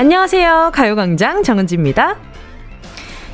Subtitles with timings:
[0.00, 0.70] 안녕하세요.
[0.74, 2.18] 가요광장 정은지입니다.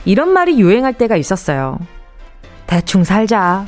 [0.07, 1.79] 이런 말이 유행할 때가 있었어요.
[2.67, 3.67] 대충 살자.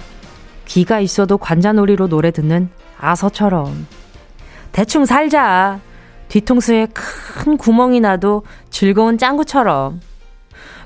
[0.64, 3.86] 귀가 있어도 관자놀이로 노래 듣는 아서처럼.
[4.72, 5.78] 대충 살자.
[6.28, 10.00] 뒤통수에 큰 구멍이 나도 즐거운 짱구처럼.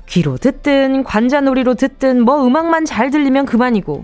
[0.07, 4.03] 귀로 듣든 관자놀이로 듣든 뭐 음악만 잘 들리면 그만이고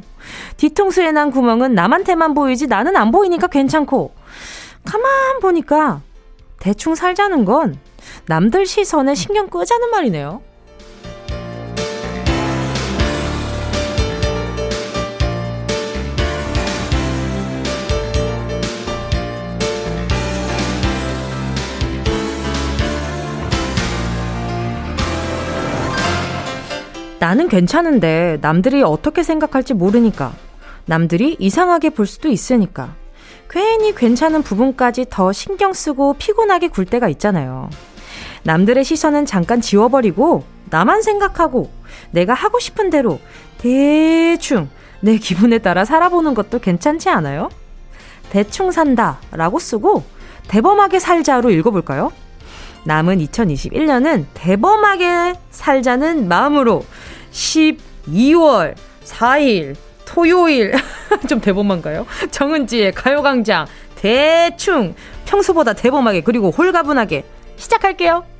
[0.56, 4.14] 뒤통수에 난 구멍은 남한테만 보이지 나는 안 보이니까 괜찮고
[4.86, 6.00] 가만 보니까
[6.60, 7.78] 대충 살자는 건
[8.26, 10.42] 남들 시선에 신경 끄자는 말이네요.
[27.20, 30.34] 나는 괜찮은데 남들이 어떻게 생각할지 모르니까.
[30.86, 32.96] 남들이 이상하게 볼 수도 있으니까.
[33.50, 37.70] 괜히 괜찮은 부분까지 더 신경 쓰고 피곤하게 굴 때가 있잖아요.
[38.48, 41.70] 남들의 시선은 잠깐 지워버리고 나만 생각하고
[42.12, 43.20] 내가 하고 싶은 대로
[43.58, 44.70] 대충
[45.02, 47.50] 내 기분에 따라 살아보는 것도 괜찮지 않아요?
[48.30, 50.06] 대충 산다 라고 쓰고
[50.48, 52.14] 대범하게 살자로 읽어볼까요?
[52.86, 56.86] 남은 2021년은 대범하게 살자는 마음으로
[57.34, 60.74] 12월 4일 토요일
[61.28, 62.06] 좀 대범한가요?
[62.32, 64.96] 정은지의 가요광장 대충
[65.26, 67.26] 평소보다 대범하게 그리고 홀가분하게
[67.58, 68.37] 시작할게요.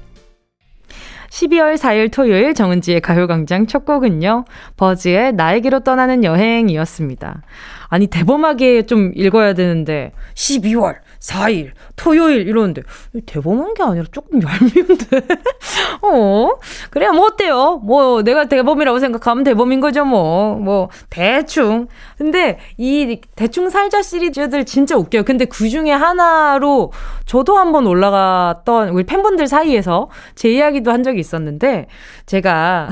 [1.38, 4.46] 12월 4일 토요일 정은지의 가요광장 첫 곡은요.
[4.76, 7.44] 버즈의 나에게로 떠나는 여행이었습니다.
[7.90, 12.84] 아니 대범하게 좀 읽어야 되는데 12월 4일, 토요일 이러는데
[13.26, 15.28] 대범한 게 아니라 조금 얄미운데.
[16.02, 16.52] 어?
[16.90, 17.82] 그래야 뭐 어때요?
[17.84, 20.56] 뭐 내가 대범이라고 생각하면 대범인 거죠, 뭐.
[20.56, 21.88] 뭐 대충.
[22.18, 25.24] 근데 이 대충 살자 시리즈들 진짜 웃겨요.
[25.24, 26.92] 근데 그 중에 하나로
[27.26, 31.88] 저도 한번 올라갔던 우리 팬분들 사이에서 제 이야기도 한 적이 있었는데
[32.26, 32.90] 제가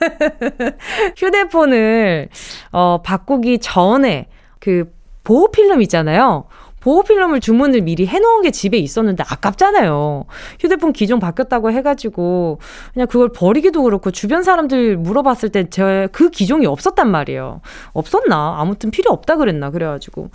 [1.16, 2.28] 휴대폰을
[2.72, 4.28] 어 바꾸기 전에
[4.58, 4.92] 그
[5.24, 6.44] 보호 필름 있잖아요.
[6.80, 10.24] 보호필름을 주문을 미리 해놓은 게 집에 있었는데 아깝잖아요.
[10.58, 12.58] 휴대폰 기종 바뀌었다고 해가지고
[12.92, 17.60] 그냥 그걸 버리기도 그렇고 주변 사람들 물어봤을 때 제 그 기종이 없었단 말이에요.
[17.92, 18.56] 없었나?
[18.58, 19.70] 아무튼 필요 없다 그랬나?
[19.70, 20.30] 그래가지고.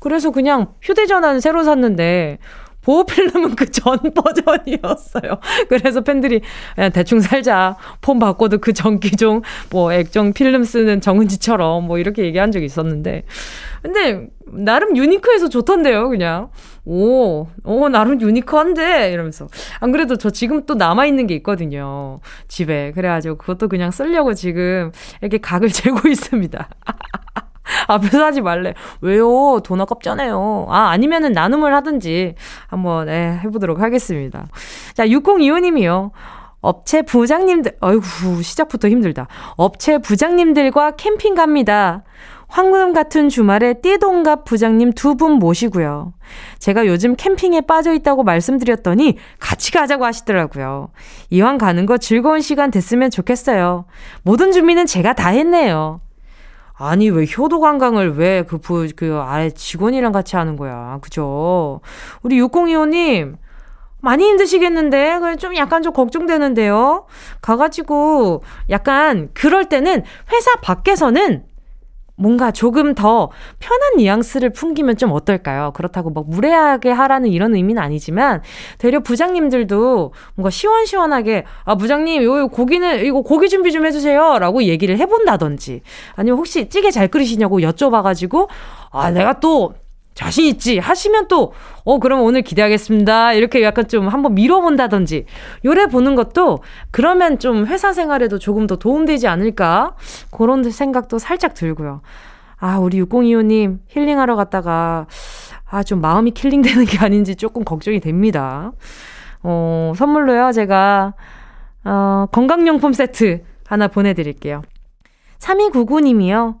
[0.00, 2.38] 그래서 그냥 휴대전화는 새로 샀는데
[2.82, 5.38] 보호 필름은 그 전 버전이었어요.
[5.68, 6.40] 그래서 팬들이
[6.74, 7.76] 그냥 대충 살자.
[8.00, 13.24] 폰 바꿔도 그 전 기종, 뭐 액정 필름 쓰는 정은지처럼 뭐 이렇게 얘기한 적이 있었는데.
[13.82, 16.50] 근데 나름 유니크해서 좋던데요, 그냥.
[16.84, 19.12] 오, 오, 나름 유니크한데?
[19.12, 19.46] 이러면서.
[19.80, 22.20] 안 그래도 저 지금 또 남아있는 게 있거든요.
[22.48, 22.92] 집에.
[22.92, 26.68] 그래가지고 그것도 그냥 쓰려고 지금 이렇게 각을 재고 있습니다.
[27.88, 28.74] 앞에서 하지 말래.
[29.00, 29.60] 왜요?
[29.64, 30.66] 돈 아깝잖아요.
[30.68, 32.34] 아, 아니면은 나눔을 하든지
[32.68, 34.46] 한번 네, 해보도록 하겠습니다.
[34.94, 36.10] 자, 6025님이요.
[36.62, 39.28] 업체 부장님들, 어이구, 시작부터 힘들다.
[39.56, 42.02] 업체 부장님들과 캠핑 갑니다.
[42.48, 46.12] 황금 같은 주말에 띠동갑 부장님 두 분 모시고요.
[46.58, 50.88] 제가 요즘 캠핑에 빠져 있다고 말씀드렸더니 같이 가자고 하시더라고요.
[51.30, 53.84] 이왕 가는 거 즐거운 시간 됐으면 좋겠어요.
[54.22, 56.00] 모든 준비는 제가 다 했네요.
[56.82, 60.98] 아니, 왜 효도 관광을 왜 그, 부, 그 아래 직원이랑 같이 하는 거야.
[61.02, 61.82] 그죠?
[62.22, 63.36] 우리 6025 님,
[64.00, 65.36] 많이 힘드시겠는데?
[65.38, 67.04] 좀 약간 좀 걱정되는데요?
[67.42, 71.44] 가가지고, 약간, 그럴 때는 회사 밖에서는
[72.20, 75.72] 뭔가 조금 더 편한 뉘앙스를 풍기면 좀 어떨까요?
[75.72, 78.42] 그렇다고 막 무례하게 하라는 이런 의미는 아니지만
[78.76, 85.80] 되려 부장님들도 뭔가 시원시원하게 아 부장님 요 고기는 이거 고기 준비 좀 해주세요라고 얘기를 해본다든지
[86.14, 88.48] 아니면 혹시 찌개 잘 끓이시냐고 여쭤봐가지고
[88.90, 89.72] 아 내가 또
[90.14, 91.52] 자신 있지 하시면 또
[91.84, 93.32] 어 그럼 오늘 기대하겠습니다.
[93.32, 95.24] 이렇게 약간 좀 한번 밀어본다든지
[95.64, 96.60] 요래 보는 것도
[96.90, 99.96] 그러면 좀 회사 생활에도 조금 더 도움되지 않을까?
[100.30, 102.02] 그런 생각도 살짝 들고요.
[102.58, 105.06] 아 우리 6025님 힐링하러 갔다가
[105.72, 108.72] 아 좀 마음이 킬링되는 게 아닌지 조금 걱정이 됩니다.
[109.42, 111.14] 어 선물로요 제가
[111.84, 114.62] 어 건강용품 세트 하나 보내드릴게요.
[115.38, 116.56] 3299님이요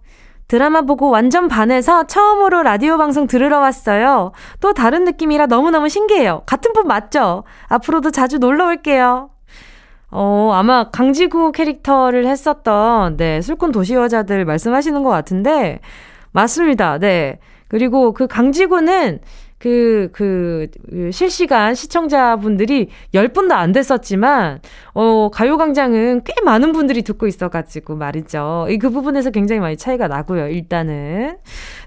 [0.50, 4.32] 드라마 보고 완전 반해서 처음으로 라디오 방송 들으러 왔어요.
[4.58, 6.42] 또 다른 느낌이라 너무너무 신기해요.
[6.44, 7.44] 같은 분 맞죠?
[7.68, 9.30] 앞으로도 자주 놀러 올게요.
[10.10, 15.78] 어, 아마 강지구 캐릭터를 했었던, 네, 술꾼 도시 여자들 말씀하시는 것 같은데,
[16.32, 16.98] 맞습니다.
[16.98, 17.38] 네.
[17.68, 19.20] 그리고 그 강지구는
[19.60, 24.60] 그, 그, 그, 실시간 시청자분들이 10분도 안 됐었지만,
[24.94, 28.66] 어, 가요광장은 꽤 많은 분들이 듣고 있어가지고 말이죠.
[28.70, 31.36] 이 그 부분에서 굉장히 많이 차이가 나고요, 일단은.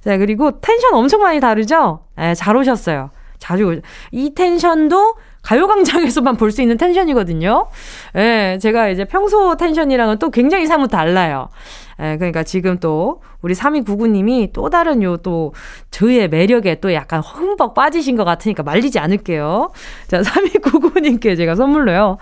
[0.01, 2.01] 자, 그리고 텐션 엄청 많이 다르죠?
[2.15, 3.09] 네, 잘 오셨어요.
[3.39, 3.81] 자주,
[4.11, 7.68] 이 텐션도 가요광장에서만 볼 수 있는 텐션이거든요.
[8.16, 11.50] 예, 제가 이제 평소 텐션이랑은 또 굉장히 사뭇 달라요.
[12.00, 15.54] 예, 그러니까 지금 또 우리 3299님이 또 다른 요 또
[15.92, 19.72] 저의 매력에 또 약간 흠뻑 빠지신 것 같으니까 말리지 않을게요.
[20.07, 22.18] 자, 3299님께 제가 선물로요.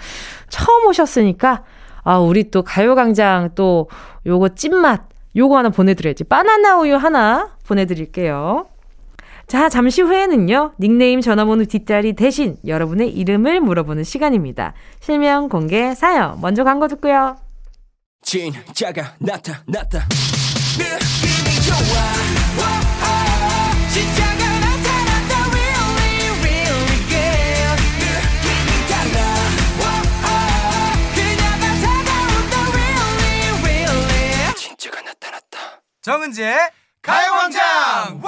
[0.50, 1.64] 처음 오셨으니까
[2.04, 3.90] 아, 우리 또 가요광장 또
[4.26, 5.02] 요거 찐맛
[5.36, 6.26] 요거 하나 보내드려야지.
[6.26, 8.66] 바나나 우유 하나 보내드릴게요.
[9.51, 14.74] 자, 잠시 후에는요, 닉네임 전화번호 뒷자리 대신 여러분의 이름을 물어보는 시간입니다.
[15.01, 16.39] 실명 공개 사연.
[16.39, 17.36] 먼저 광고 듣고요.
[18.21, 20.07] 진짜가 나타났다.
[20.80, 22.63] 느낌이 좋아.
[23.92, 25.36] 진짜가 나타났다.
[25.51, 27.75] Really, really good.
[28.00, 29.19] 느낌이 달라.
[31.13, 32.56] 그녀가 다가온다.
[32.71, 34.56] Really, really.
[34.56, 35.83] 진짜가 나타났다.
[36.01, 36.56] 정은지의
[37.01, 38.21] 가요광장!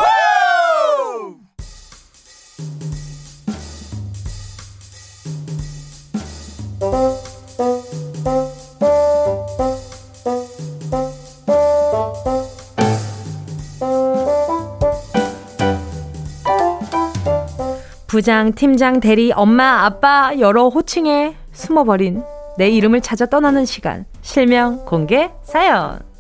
[18.13, 22.23] 부장, 팀장, 대리, 엄마, 아빠 여러 호칭에 숨어버린
[22.59, 24.05] 내 이름을 찾아 떠나는 시간.
[24.21, 26.12] 실명 공개 사연.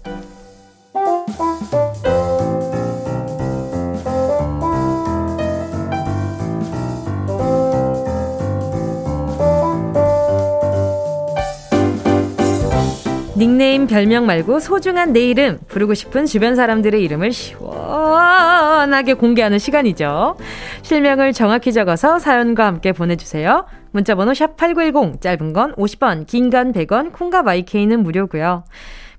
[13.35, 20.37] 닉네임, 별명 말고 소중한 내 이름, 부르고 싶은 주변 사람들의 이름을 시원하게 공개하는 시간이죠.
[20.83, 23.65] 실명을 정확히 적어서 사연과 함께 보내주세요.
[23.91, 28.65] 문자번호 샵 8910, 짧은 건 50원, 긴 건 100원, 콩과 마이케이는 무료고요.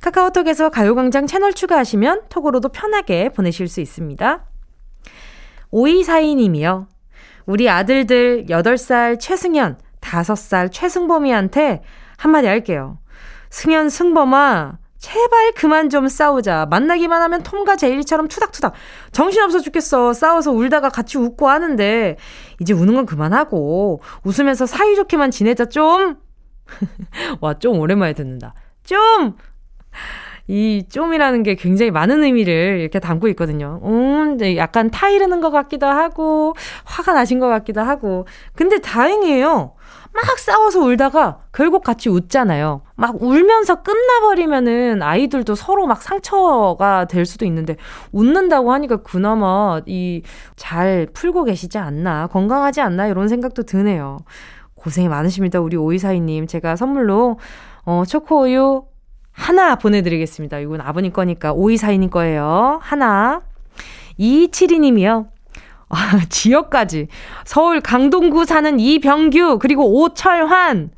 [0.00, 4.44] 카카오톡에서 가요광장 채널 추가하시면 톡으로도 편하게 보내실 수 있습니다.
[5.72, 6.86] 5242님이요.
[7.46, 11.82] 우리 아들들 8살 최승현, 5살 최승범이한테
[12.16, 12.98] 한마디 할게요.
[13.54, 16.66] 승현, 승범아, 제발 그만 좀 싸우자.
[16.70, 18.72] 만나기만 하면 톰과 제일처럼 투닥투닥.
[19.12, 20.12] 정신없어 죽겠어.
[20.12, 22.16] 싸워서 울다가 같이 웃고 하는데,
[22.60, 26.16] 이제 우는 건 그만하고, 웃으면서 사이좋게만 지내자, 좀!
[27.40, 28.54] 와, 좀 오랜만에 듣는다.
[28.82, 29.36] 좀!
[30.48, 33.80] 이 좀이라는 게 굉장히 많은 의미를 이렇게 담고 있거든요.
[33.84, 36.54] 음, 약간 타이르는 것 같기도 하고,
[36.86, 38.26] 화가 나신 것 같기도 하고.
[38.56, 39.74] 근데 다행이에요.
[40.14, 42.82] 막 싸워서 울다가 결국 같이 웃잖아요.
[42.94, 47.76] 막 울면서 끝나버리면은 아이들도 서로 막 상처가 될 수도 있는데
[48.12, 50.22] 웃는다고 하니까 그나마 이
[50.56, 54.18] 잘 풀고 계시지 않나, 건강하지 않나 이런 생각도 드네요.
[54.74, 55.60] 고생이 많으십니다.
[55.60, 56.46] 우리 오이사이님.
[56.46, 57.38] 제가 선물로
[57.84, 58.84] 어, 초코우유
[59.32, 60.58] 하나 보내드리겠습니다.
[60.60, 62.78] 이건 아버님 거니까 오이사이님 거예요.
[62.82, 63.42] 하나.
[64.18, 65.26] 2272님이요.
[65.88, 67.08] 아, 지역까지.
[67.44, 70.90] 서울 강동구 사는 이병규, 그리고 오철환.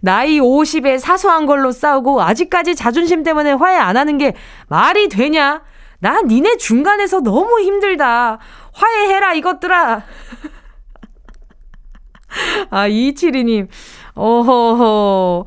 [0.00, 4.34] 나이 50에 사소한 걸로 싸우고 아직까지 자존심 때문에 화해 안 하는 게
[4.68, 5.62] 말이 되냐?
[5.98, 8.38] 나 니네 중간에서 너무 힘들다.
[8.72, 10.02] 화해해라, 이것들아.
[12.70, 13.68] 아, 2272님.
[14.14, 15.44] 어허허.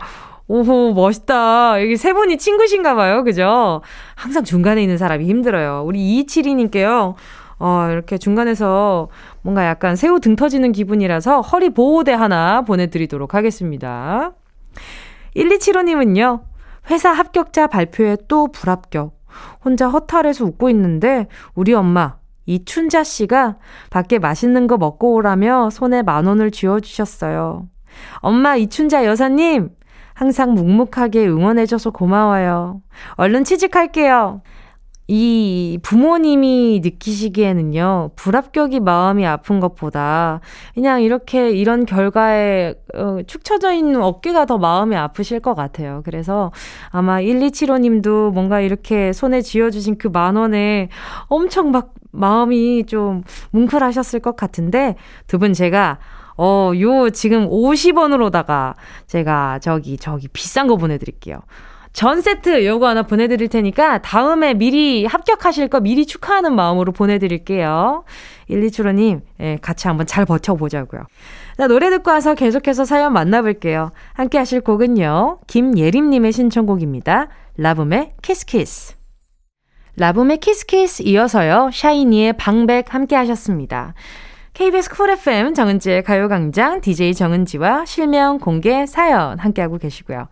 [0.47, 1.81] 오호, 멋있다.
[1.81, 3.23] 여기 세 분이 친구신가 봐요.
[3.23, 3.81] 그죠?
[4.15, 5.83] 항상 중간에 있는 사람이 힘들어요.
[5.85, 7.15] 우리 2272님께요.
[7.59, 9.09] 어, 이렇게 중간에서
[9.41, 14.33] 뭔가 약간 새우 등 터지는 기분이라서 허리 보호대 하나 보내드리도록 하겠습니다.
[15.35, 16.41] 1275님은요,
[16.89, 19.17] 회사 합격자 발표에 또 불합격.
[19.63, 23.57] 혼자 허탈해서 웃고 있는데, 우리 엄마, 이춘자 씨가
[23.89, 27.67] 밖에 맛있는 거 먹고 오라며 손에 만 원을 쥐어주셨어요.
[28.17, 29.69] 엄마, 이춘자 여사님,
[30.13, 32.81] 항상 묵묵하게 응원해줘서 고마워요.
[33.15, 34.41] 얼른 취직할게요.
[35.07, 40.39] 이 부모님이 느끼시기에는요, 불합격이 마음이 아픈 것보다
[40.73, 46.01] 그냥 이렇게 이런 결과에 어, 축 처져 있는 어깨가 더 마음이 아프실 것 같아요.
[46.05, 46.51] 그래서
[46.89, 50.89] 아마 1275님도 뭔가 이렇게 손에 쥐어주신 그 만 원에
[51.27, 54.95] 엄청 막 마음이 좀 뭉클하셨을 것 같은데
[55.27, 55.97] 두 분 제가
[56.37, 58.75] 어, 요 지금 50원으로다가
[59.07, 61.39] 제가 저기 저기 비싼 거 보내드릴게요.
[61.93, 68.03] 전 세트 요거 하나 보내드릴 테니까 다음에 미리 합격하실 거 미리 축하하는 마음으로 보내드릴게요.
[68.49, 71.03] 127호님, 예, 같이 한번 잘 버텨보자고요.
[71.57, 73.91] 자, 노래 듣고 와서 계속해서 사연 만나볼게요.
[74.13, 75.41] 함께 하실 곡은요.
[75.45, 77.27] 김예림님의 신청곡입니다.
[77.57, 78.95] 라붐의 Kiss Kiss.
[79.95, 81.69] 라붐의 Kiss Kiss 이어서요.
[81.71, 83.93] 샤이니의 방백 함께 하셨습니다.
[84.55, 90.27] KBS Cool FM 정은지의 가요광장 DJ 정은지와 실명 공개 사연 함께하고 계시고요.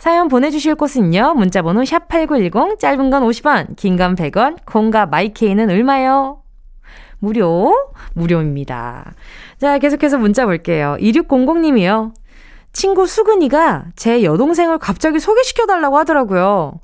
[0.00, 1.34] 사연 보내주실 곳은요.
[1.34, 6.42] 문자번호 샵8910 짧은 건 50원 긴 건 100원 콩과 마이케이는 얼마요?
[7.18, 7.74] 무료,
[8.14, 9.12] 무료입니다.
[9.60, 10.96] 자, 계속해서 문자 볼게요.
[11.00, 12.14] 2600님이요.
[12.72, 16.80] 친구 수근이가 제 여동생을 갑자기 소개시켜달라고 하더라고요.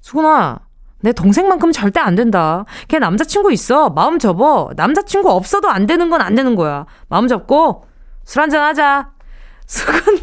[0.00, 0.58] 수근아,
[1.00, 2.64] 내 동생만큼 절대 안 된다.
[2.88, 3.90] 걔 남자친구 있어.
[3.90, 4.70] 마음 접어.
[4.74, 6.86] 남자친구 없어도 안 되는 건 안 되는 거야.
[7.08, 7.84] 마음 접고
[8.24, 9.10] 술 한잔 하자.
[9.66, 10.18] 수근,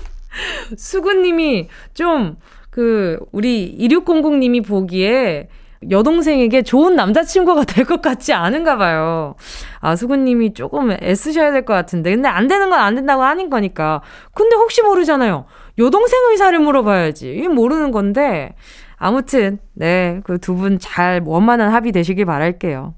[0.78, 2.38] 수근님이 좀,
[2.70, 5.50] 그, 우리 2600님이 보기에
[5.90, 9.36] 여동생에게 좋은 남자친구가 될 것 같지 않은가 봐요.
[9.82, 12.12] 아, 수근님이 조금 애쓰셔야 될 것 같은데.
[12.12, 14.02] 근데 안 되는 건 안 된다고 하는 거니까.
[14.34, 15.46] 근데 혹시 모르잖아요.
[15.78, 17.34] 여동생 의사를 물어봐야지.
[17.34, 18.56] 이게 모르는 건데.
[18.98, 22.96] 아무튼, 네, 그 두 분 잘 원만한 합의 되시길 바랄게요.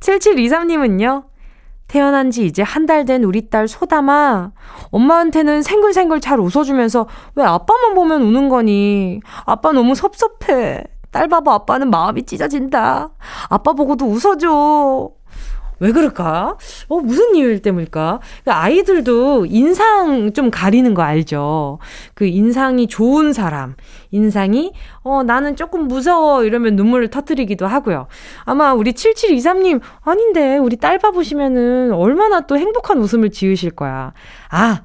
[0.00, 1.24] 7723님은요,
[1.92, 4.52] 태어난 지 이제 한 달 된 우리 딸 소담아.
[4.92, 9.20] 엄마한테는 생글생글 잘 웃어주면서 왜 아빠만 보면 우는 거니?
[9.44, 10.84] 아빠 너무 섭섭해.
[11.10, 13.10] 딸 봐봐, 아빠는 마음이 찢어진다.
[13.50, 15.10] 아빠 보고도 웃어줘.
[15.82, 16.56] 왜 그럴까?
[16.88, 18.20] 어, 무슨 이유 때문일까?
[18.44, 21.80] 그 아이들도 인상 좀 가리는 거 알죠?
[22.14, 23.74] 그 인상이 좋은 사람,
[24.12, 26.44] 인상이, 어, 나는 조금 무서워.
[26.44, 28.06] 이러면 눈물을 터뜨리기도 하고요.
[28.44, 34.12] 아마 우리 7723님, 아닌데, 우리 딸 봐보시면은 얼마나 또 행복한 웃음을 지으실 거야.
[34.50, 34.82] 아,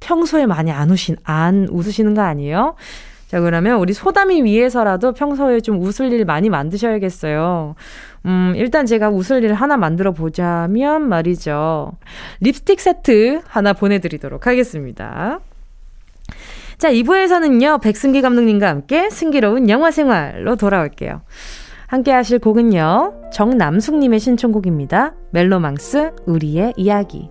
[0.00, 2.74] 평소에 많이 안 우신, 안 웃으시는 거 아니에요?
[3.30, 7.76] 자, 그러면 우리 소담이 위해서라도 평소에 좀 웃을 일 많이 만드셔야겠어요.
[8.26, 11.92] 음, 일단 제가 웃을 일 하나 만들어 보자면 말이죠.
[12.40, 15.38] 립스틱 세트 하나 보내드리도록 하겠습니다.
[16.76, 21.20] 자, 2부에서는요, 백승기 감독님과 함께 승기로운 영화 생활로 돌아올게요.
[21.86, 25.14] 함께 하실 곡은요, 정남숙님의 신청곡입니다.
[25.30, 27.30] 멜로망스, 우리의 이야기.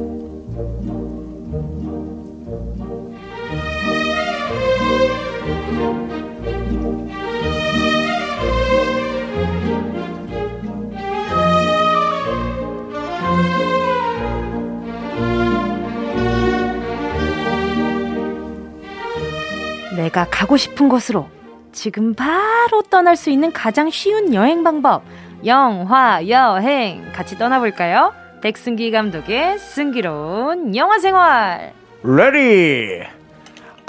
[19.95, 21.29] 내가 가고 싶은 곳으로
[21.71, 25.03] 지금 바로 떠날 수 있는 가장 쉬운 여행 방법.
[25.45, 28.13] 영화 여행 같이 떠나볼까요?
[28.41, 31.73] 백승기 감독의 승기로운 영화 생활.
[32.03, 33.03] Ready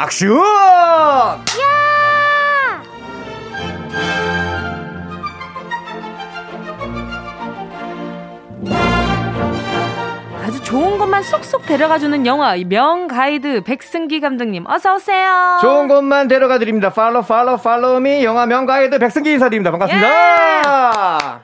[0.01, 0.31] action!
[0.39, 1.43] 야!
[10.73, 15.59] 좋은 것만 쏙쏙 데려가주는 영화 명 가이드 백승기 감독님 어서 오세요.
[15.61, 16.89] 좋은 곳만 데려가 드립니다.
[16.89, 19.71] Follow 팔로 팔로미 영화 명 가이드 백승기 인사드립니다.
[19.71, 20.09] 반갑습니다.
[20.09, 21.43] 예!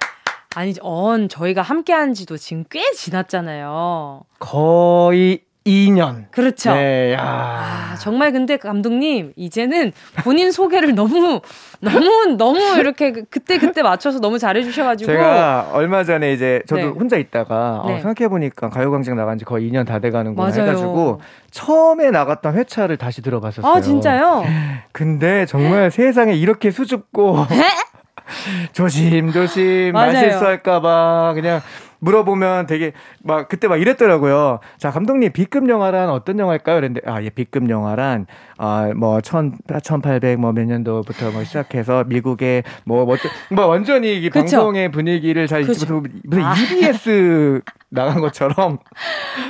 [0.54, 4.22] 아니, 언 저희가 함께한 지도 지금 꽤 지났잖아요.
[4.38, 6.24] 거의 2년.
[6.30, 6.72] 그렇죠.
[6.72, 7.20] 네, 야.
[7.20, 9.92] 아, 정말 근데 감독님, 이제는
[10.24, 11.40] 본인 소개를 너무,
[11.80, 15.10] 너무, 너무 이렇게 그때 그때 맞춰서 너무 잘해주셔가지고.
[15.10, 16.88] 제가 얼마 전에 이제 저도 네.
[16.88, 17.94] 혼자 있다가 어, 네.
[17.94, 21.20] 어, 생각해보니까 가요광장 나간 지 거의 2년 다 돼가는구나 해가지고
[21.50, 23.70] 처음에 나갔던 회차를 다시 들어봤었어요.
[23.72, 24.44] 아, 진짜요?
[24.92, 27.46] 근데 정말 세상에 이렇게 수줍고.
[28.72, 31.62] 조심조심 말실수 할까봐 그냥
[32.00, 34.60] 물어보면 되게 막 그때 막 이랬더라고요.
[34.78, 36.76] 자, 감독님 B급 영화란 어떤 영화일까요?
[36.76, 38.26] 그랬는데 아, 예, B급 영화란
[38.58, 43.16] 아뭐 1800 뭐 몇 년도부터 뭐 시작해서 미국의 뭐, 뭐,
[43.50, 46.02] 뭐 완전히 이 방송의 분위기를 잘 무슨
[46.42, 46.54] 아.
[46.54, 47.60] EBS
[47.90, 48.78] 나간 것처럼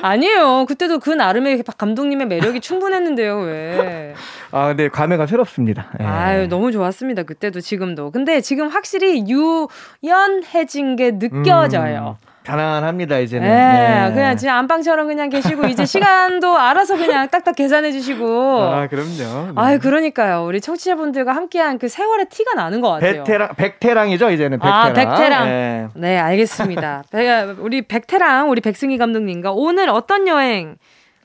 [0.02, 0.66] 아니에요.
[0.68, 3.38] 그때도 그 나름의 감독님의 매력이 충분했는데요.
[3.38, 4.14] 왜?
[4.52, 5.90] 아, 근데 감회가 새롭습니다.
[6.00, 6.04] 예.
[6.04, 7.24] 아유, 너무 좋았습니다.
[7.24, 8.10] 그때도 지금도.
[8.12, 12.16] 근데 지금 확실히 유연해진 게 느껴져요.
[12.22, 12.28] 음.
[12.48, 13.46] 가난합니다 이제는.
[13.46, 14.14] 네, 네.
[14.14, 18.62] 그냥 지금 안방처럼 그냥 계시고 이제 시간도 알아서 그냥 딱딱 계산해 주시고.
[18.62, 19.46] 아 그럼요.
[19.46, 19.52] 네.
[19.56, 20.44] 아 그러니까요.
[20.46, 23.24] 우리 청취자분들과 함께한 그 세월의 티가 나는 것 같아요.
[23.24, 24.80] 베테랑 백테랑이죠 이제는 백테랑.
[24.80, 25.48] 아 백테랑.
[25.48, 27.04] 네, 네 알겠습니다.
[27.60, 30.76] 우리 백테랑 우리 백승희 감독님과 오늘 어떤 여행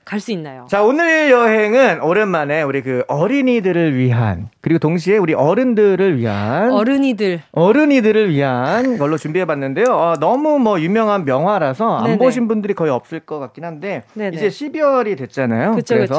[0.06, 0.66] 갈 수 있나요?
[0.70, 8.30] 자, 오늘 여행은 오랜만에 우리 그 어린이들을 위한 그리고 동시에 우리 어른들을 위한 어른이들 어른이들을
[8.32, 9.86] 위한 걸로 준비해 봤는데요.
[9.88, 12.18] 어, 너무 뭐 유명한 명화라서 안 네네.
[12.18, 14.36] 보신 분들이 거의 없을 것 같긴 한데 네네.
[14.36, 15.72] 이제 12월이 됐잖아요.
[15.76, 16.14] 그쵸, 그래서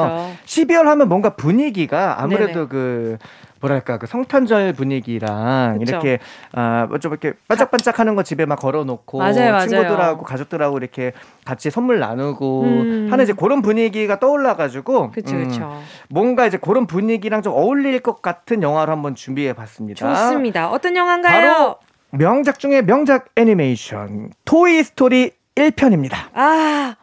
[0.45, 0.65] 그쵸.
[0.65, 2.67] 12월 하면 뭔가 분위기가 아무래도 네네.
[2.67, 3.17] 그
[3.61, 5.91] 뭐랄까 그 성탄절 분위기랑 그쵸.
[5.91, 6.19] 이렇게
[6.51, 10.17] 아좀 뭐 이렇게 반짝반짝하는 거 집에 막 걸어놓고 맞아요, 친구들하고 맞아요.
[10.23, 11.13] 가족들하고 이렇게
[11.45, 13.07] 같이 선물 나누고 음.
[13.09, 15.81] 하는 이제 그런 분위기가 떠올라가지고 그쵸, 음, 그쵸.
[16.09, 20.07] 뭔가 이제 그런 분위기랑 좀 어울릴 것 같은 영화를 한번 준비해봤습니다.
[20.07, 20.69] 좋습니다.
[20.69, 21.53] 어떤 영화인가요?
[21.53, 21.75] 바로
[22.11, 26.13] 명작 중에 명작 애니메이션 토이 스토리 1편입니다.
[26.33, 26.95] 아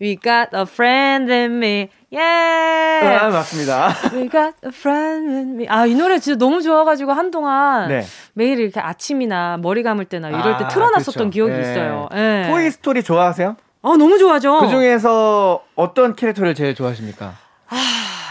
[0.00, 1.88] We got a friend in me.
[2.12, 2.18] 예.
[2.18, 3.88] 아, 맞습니다.
[4.12, 5.66] We got a friend in me.
[5.68, 8.04] 아, 이 노래 진짜 너무 좋아가지고 한동안 네.
[8.34, 11.30] 매일 이렇게 아침이나 머리 감을 때나 이럴 아, 때 틀어놨었던 그렇죠.
[11.30, 11.60] 기억이 네.
[11.60, 12.08] 있어요.
[12.14, 12.44] 예.
[12.48, 13.56] 토이 스토리 좋아하세요?
[13.82, 14.60] 아, 너무 좋아하죠.
[14.60, 17.34] 그 중에서 어떤 캐릭터를 제일 좋아하십니까?
[17.68, 17.76] 아,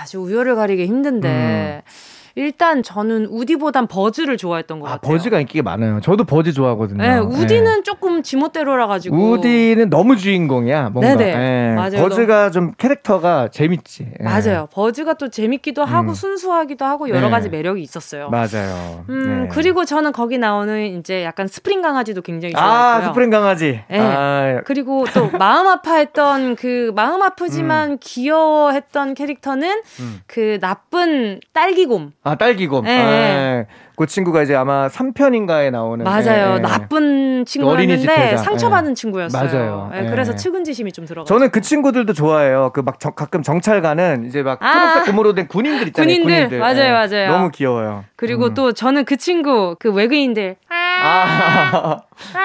[0.01, 1.27] 아주 우열을 가리기 힘든데.
[1.27, 2.14] 음.
[2.35, 5.11] 일단 저는 우디보단 버즈를 좋아했던 것 아, 같아요.
[5.11, 6.01] 버즈가 인기가 많아요.
[6.01, 7.01] 저도 버즈 좋아하거든요.
[7.01, 7.83] 네, 우디는 네.
[7.83, 9.15] 조금 지멋대로라 가지고.
[9.31, 10.89] 우디는 너무 주인공이야.
[10.89, 11.15] 뭔가.
[11.15, 11.37] 네네.
[11.37, 11.75] 네.
[11.75, 12.01] 맞아요.
[12.01, 14.07] 버즈가 좀 캐릭터가 재밌지.
[14.19, 14.25] 네.
[14.25, 14.67] 맞아요.
[14.73, 16.13] 버즈가 또 재밌기도 하고 음.
[16.13, 17.29] 순수하기도 하고 여러 네.
[17.29, 18.29] 가지 매력이 있었어요.
[18.29, 19.05] 맞아요.
[19.07, 19.47] 음, 네.
[19.51, 23.07] 그리고 저는 거기 나오는 이제 약간 스프링 강아지도 굉장히 좋아했고요.
[23.07, 23.79] 아, 스프링 강아지.
[23.89, 23.99] 네.
[23.99, 24.61] 아.
[24.65, 27.97] 그리고 또 마음 아파했던 그 마음 아프지만 음.
[28.01, 30.19] 귀여워했던 캐릭터는 음.
[30.27, 32.11] 그 나쁜 딸기곰.
[32.25, 32.83] 아, 딸기곰.
[32.85, 33.65] 네.
[33.69, 36.53] 아, 그 친구가 이제 아마 3편인가에 나오는 맞아요.
[36.53, 36.59] 예, 예.
[36.59, 38.93] 나쁜 친구였는데 상처받은 예.
[38.95, 39.43] 친구였어요.
[39.43, 39.91] 맞아요.
[39.95, 41.25] 예, 그래서 측은지심이 좀 들어가.
[41.25, 42.71] 저는 그 친구들도 좋아해요.
[42.73, 46.07] 그 막 가끔 정찰 가는 이제 막 아~ 초록색 고무로 된 군인들 있잖아요.
[46.07, 46.59] 군인들, 군인들.
[46.59, 47.31] 맞아요, 맞아요.
[47.31, 48.03] 너무 귀여워요.
[48.15, 48.53] 그리고 음.
[48.55, 50.84] 또 저는 그 친구 그 외계인들 아.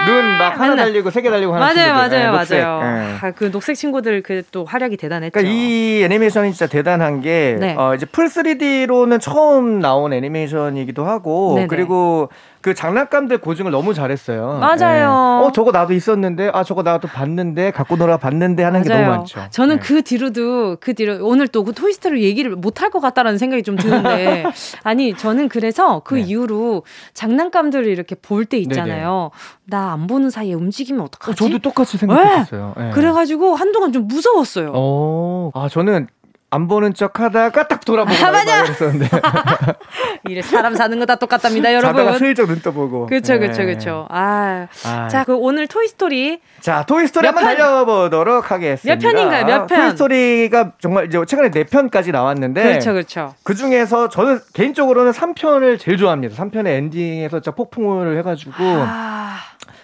[0.06, 1.92] 눈 막 하나 달리고 세 개 달리고 하는 맞아요.
[1.94, 2.82] 맞아요, 네, 맞아요.
[2.82, 3.16] 네.
[3.22, 5.32] 아, 그 녹색 친구들 그 또 활약이 대단했죠.
[5.32, 7.74] 그러니까 이 애니메이션이 진짜 대단한 게 네.
[7.78, 11.66] 어, 이제 full 3D로는 처음 나온 애니메이션이기도 하고 네네.
[11.68, 12.30] 그리고
[12.62, 14.58] 그 장난감들 고증을 너무 잘했어요.
[14.60, 14.78] 맞아요.
[15.40, 15.46] 네.
[15.46, 18.88] 어 저거 나도 있었는데 아 저거 나도 봤는데 갖고 놀아 봤는데 하는 맞아요.
[19.00, 19.46] 게 너무 많죠.
[19.50, 19.82] 저는 네.
[19.82, 23.76] 그 뒤로도 그 뒤로 오늘 또 그 토이스토리 얘기를 못 할 것 같다라는 생각이 좀
[23.76, 24.44] 드는데
[24.82, 26.22] 아니 저는 그래서 그 네.
[26.22, 26.82] 이후로
[27.14, 29.30] 장난감들을 이렇게 볼때 있잖아요.
[29.66, 31.30] 나 안 보는 사이에 움직이면 어떡하지?
[31.32, 32.74] 어, 저도 똑같이 생각했어요.
[32.76, 32.90] 네.
[32.90, 34.72] 그래가지고 한동안 좀 무서웠어요.
[34.74, 36.06] 어, 아 저는
[36.52, 38.64] 안 보는 척 하다가 딱 돌아보고 아, 맞아.
[38.64, 39.08] 그랬었는데.
[40.28, 41.96] 이래 사람 사는 거 다 똑같답니다, 여러분.
[41.96, 43.06] 자다가 슬쩍 눈 떠보고.
[43.06, 44.06] 그렇죠, 그렇죠, 그렇죠.
[44.10, 45.08] 아, 아.
[45.08, 46.40] 자, 그 오늘 토이 스토리.
[46.60, 48.94] 자, 토이 스토리 한번 달려보도록 하겠습니다.
[49.08, 49.46] 몇 편인가요?
[49.46, 49.78] 몇 편?
[49.80, 52.62] 토이 스토리가 정말 이제 최근에 네 편까지 나왔는데.
[52.62, 53.34] 그렇죠, 그렇죠.
[53.44, 56.34] 그 중에서 저는 개인적으로는 3편을 제일 좋아합니다.
[56.34, 58.52] 3편의 엔딩에서 진짜 폭풍을 해가지고.
[58.60, 59.38] 아.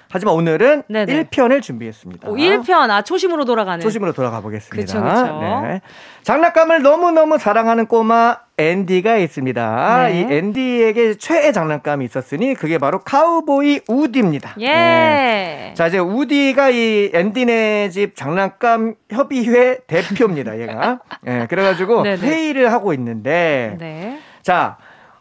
[0.08, 1.24] 하지만 오늘은 네네.
[1.24, 2.28] 1편을 준비했습니다.
[2.28, 3.80] 오, 1편, 아, 초심으로 돌아가는.
[3.80, 4.92] 초심으로 돌아가 보겠습니다.
[4.92, 5.40] 그쵸, 그쵸.
[5.66, 5.80] 네.
[6.22, 10.08] 장난감을 너무너무 사랑하는 꼬마 앤디가 있습니다.
[10.08, 10.20] 네.
[10.20, 14.54] 이 앤디에게 최애 장난감이 있었으니 그게 바로 카우보이 우디입니다.
[14.60, 14.68] 예.
[14.68, 15.74] 네.
[15.76, 21.00] 자, 이제 우디가 이 앤디네 집 장난감 협의회 대표입니다, 얘가.
[21.26, 21.30] 예.
[21.30, 22.16] 네, 그래 가지고 네네.
[22.18, 23.76] 회의를 하고 있는데.
[23.78, 24.18] 네.
[24.42, 24.78] 자,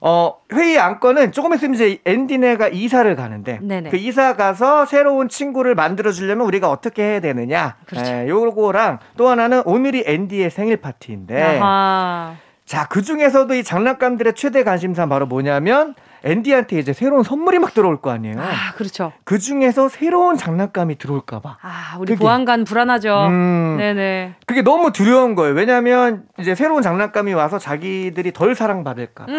[0.08, 3.90] 어, 회의 안건은 조금 있으면 이제 앤디네가 이사를 가는데 네네.
[3.90, 7.78] 그 이사 가서 새로운 친구를 만들어 주려면 우리가 어떻게 해야 되느냐.
[7.88, 8.12] 그렇죠.
[8.12, 12.36] 예, 요거랑 또 하나는 오늘이 앤디의 생일 파티인데 아하.
[12.66, 18.02] 자, 그 중에서도 이 장난감들의 최대 관심사 바로 뭐냐면 앤디한테 이제 새로운 선물이 막 들어올
[18.02, 18.36] 거 아니에요.
[18.40, 19.14] 아, 그렇죠.
[19.24, 21.58] 그 중에서 새로운 장난감이 들어올까 봐.
[21.62, 23.28] 아, 우리 그게, 보안관 불안하죠.
[23.28, 24.34] 음, 네네.
[24.48, 25.54] 그게 너무 두려운 거예요.
[25.54, 29.26] 왜냐하면 이제 새로운 장난감이 와서 자기들이 덜 사랑받을까.
[29.30, 29.34] 음,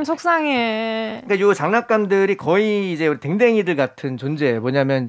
[0.00, 1.22] 음, 속상해.
[1.24, 4.58] 그러니까 요 장난감들이 거의 이제 우리 댕댕이들 같은 존재.
[4.58, 5.08] 뭐냐면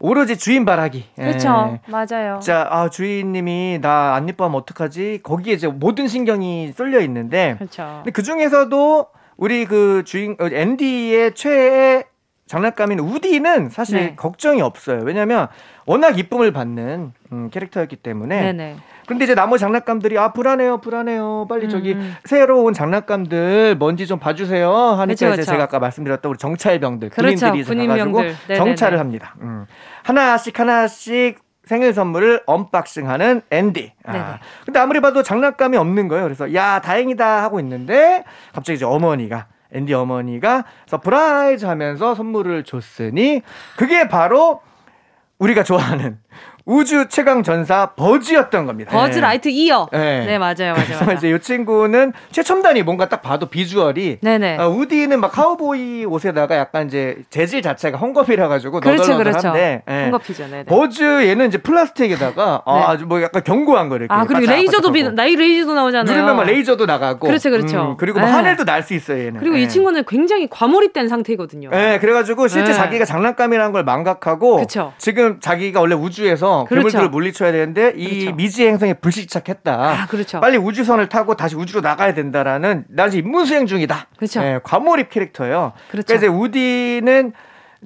[0.00, 1.04] 오로지 주인 바라기.
[1.16, 1.78] 그렇죠.
[1.86, 1.90] 예.
[1.90, 2.40] 맞아요.
[2.40, 5.20] 자, 아 주인님이 나 안 예뻐하면 어떡하지?
[5.22, 7.54] 거기에 이제 모든 신경이 쏠려 있는데.
[7.58, 7.84] 그렇죠.
[7.98, 9.06] 근데 그 중에서도
[9.38, 12.04] 우리 그 주인 어, 앤디의 최애
[12.46, 14.14] 장난감인 우디는 사실 네.
[14.16, 15.02] 걱정이 없어요.
[15.04, 15.48] 왜냐하면
[15.86, 18.40] 워낙 이쁨을 받는 음, 캐릭터였기 때문에.
[18.40, 18.76] 네네.
[19.06, 21.46] 근데 이제 나머지 장난감들이 아 불안해요, 불안해요.
[21.48, 21.68] 빨리 음.
[21.70, 24.70] 저기 새로운 장난감들 뭔지 좀 봐주세요.
[24.70, 25.52] 하니까 그쵸, 이제 그쵸.
[25.52, 27.50] 제가 아까 말씀드렸던 우리 정찰병들 그렇죠.
[27.52, 28.22] 군인들이 가가지고
[28.56, 29.34] 정찰을 합니다.
[29.40, 29.66] 음.
[30.02, 33.92] 하나씩 하나씩 생일 선물을 unboxing하는 앤디.
[34.06, 34.38] 아.
[34.64, 36.24] 근데 아무리 봐도 장난감이 없는 거예요.
[36.24, 43.42] 그래서 야 다행이다 하고 있는데 갑자기 이제 어머니가 앤디 어머니가 surprise 하면서 선물을 줬으니
[43.76, 44.62] 그게 바로
[45.38, 46.18] 우리가 좋아하는
[46.68, 48.90] 우주 최강 전사 버즈였던 겁니다.
[48.90, 49.20] 버즈 네.
[49.22, 49.88] 라이트 이어.
[49.90, 50.26] 네.
[50.26, 50.84] 네, 맞아요, 맞아요.
[50.84, 51.16] 그래서 맞아요.
[51.16, 54.18] 이제 이 친구는 최첨단이 뭔가 딱 봐도 비주얼이.
[54.20, 54.58] 네네.
[54.58, 59.52] 어, 우디는 막 카우보이 옷에다가 약간 이제 재질 자체가 헝겊이라 가지고 그렇죠, 그렇죠.
[59.52, 59.82] 네.
[59.86, 60.64] 헝겊이죠, 네.
[60.66, 62.84] 버즈 얘는 이제 플라스틱에다가 아, 네.
[62.86, 64.12] 아주 뭐 약간 견고한 거 이렇게.
[64.12, 66.14] 아 그리고 레이저도 비, 나이 레이저도 나오잖아요.
[66.14, 67.26] 누르면 막 레이저도 나가고.
[67.28, 67.92] 그렇죠, 그렇죠.
[67.92, 69.40] 음, 그리고 뭐 하늘도 날 수 있어요, 얘는.
[69.40, 69.68] 그리고 이 네.
[69.68, 71.70] 친구는 굉장히 과몰입된 상태거든요.
[71.70, 72.74] 네, 그래가지고 실제 네.
[72.74, 74.58] 자기가 장난감이라는 걸 망각하고.
[74.58, 74.92] 그쵸.
[74.98, 76.88] 지금 자기가 원래 우주에서 해서 그렇죠.
[76.88, 78.36] 괴물들을 물리쳐야 되는데 이 그렇죠.
[78.36, 79.72] 미지의 행성에 불시착했다.
[79.72, 80.40] 아, 그렇죠.
[80.40, 84.06] 빨리 우주선을 타고 다시 우주로 나가야 된다라는 나 지금 임무 수행 중이다.
[84.16, 84.42] 그렇죠.
[84.42, 85.72] 예, 과몰입 캐릭터예요.
[85.90, 86.06] 그렇죠.
[86.06, 87.32] 그러니까 이제 우디는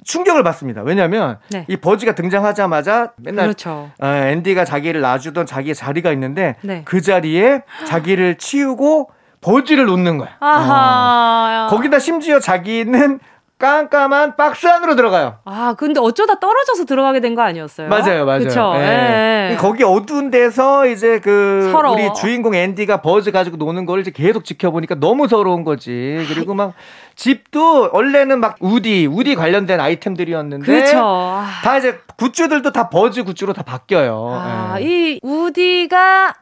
[0.03, 0.81] 충격을 받습니다.
[0.81, 1.65] 왜냐하면 네.
[1.67, 3.91] 이 버지가 등장하자마자 맨날 그렇죠.
[4.01, 6.81] 어, 앤디가 자기를 놔주던 자기의 자리가 있는데 네.
[6.85, 10.29] 그 자리에 자기를 치우고 버지를 놓는 거야.
[10.39, 11.65] 아하.
[11.65, 11.75] 어.
[11.75, 13.19] 거기다 심지어 자기는
[13.59, 15.37] 깜깜한 박스 안으로 들어가요.
[15.45, 17.87] 아, 근데 어쩌다 떨어져서 들어가게 된 거 아니었어요?
[17.87, 18.39] 맞아요, 맞아요.
[18.43, 18.73] 그쵸?
[18.75, 19.51] 예.
[19.51, 19.55] 예.
[19.55, 21.95] 거기 어두운 데서 이제 그 서러워.
[21.95, 26.25] 우리 주인공 앤디가 버즈 가지고 노는 걸 이제 계속 지켜보니까 너무 서러운 거지.
[26.33, 26.73] 그리고 막
[27.15, 30.99] 집도 원래는 막 우디, 우디 관련된 아이템들이었는데 그렇죠.
[31.01, 34.27] 아, 다 이제 굿즈들도 다 버즈 굿즈로 다 바뀌어요.
[34.31, 34.83] 아, 예.
[34.83, 36.33] 이 우디가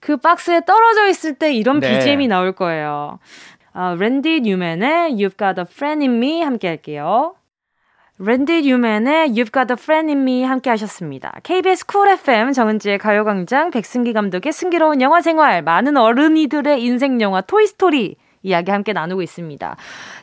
[0.00, 1.92] 그 박스에 떨어져 있을 때 이런 네.
[1.98, 3.18] BGM이 나올 거예요.
[3.72, 7.34] 아, 랜디 뉴맨의 You've Got a Friend in Me 함께 할게요.
[8.18, 11.38] 랜디 뉴맨의 You've Got a Friend in Me 함께 하셨습니다.
[11.42, 18.16] KBS 쿨 FM 정은지의 가요광장 백승기 감독의 승기로운 영화 생활 많은 어른이들의 인생 영화 토이스토리
[18.42, 19.76] 이야기 함께 나누고 있습니다.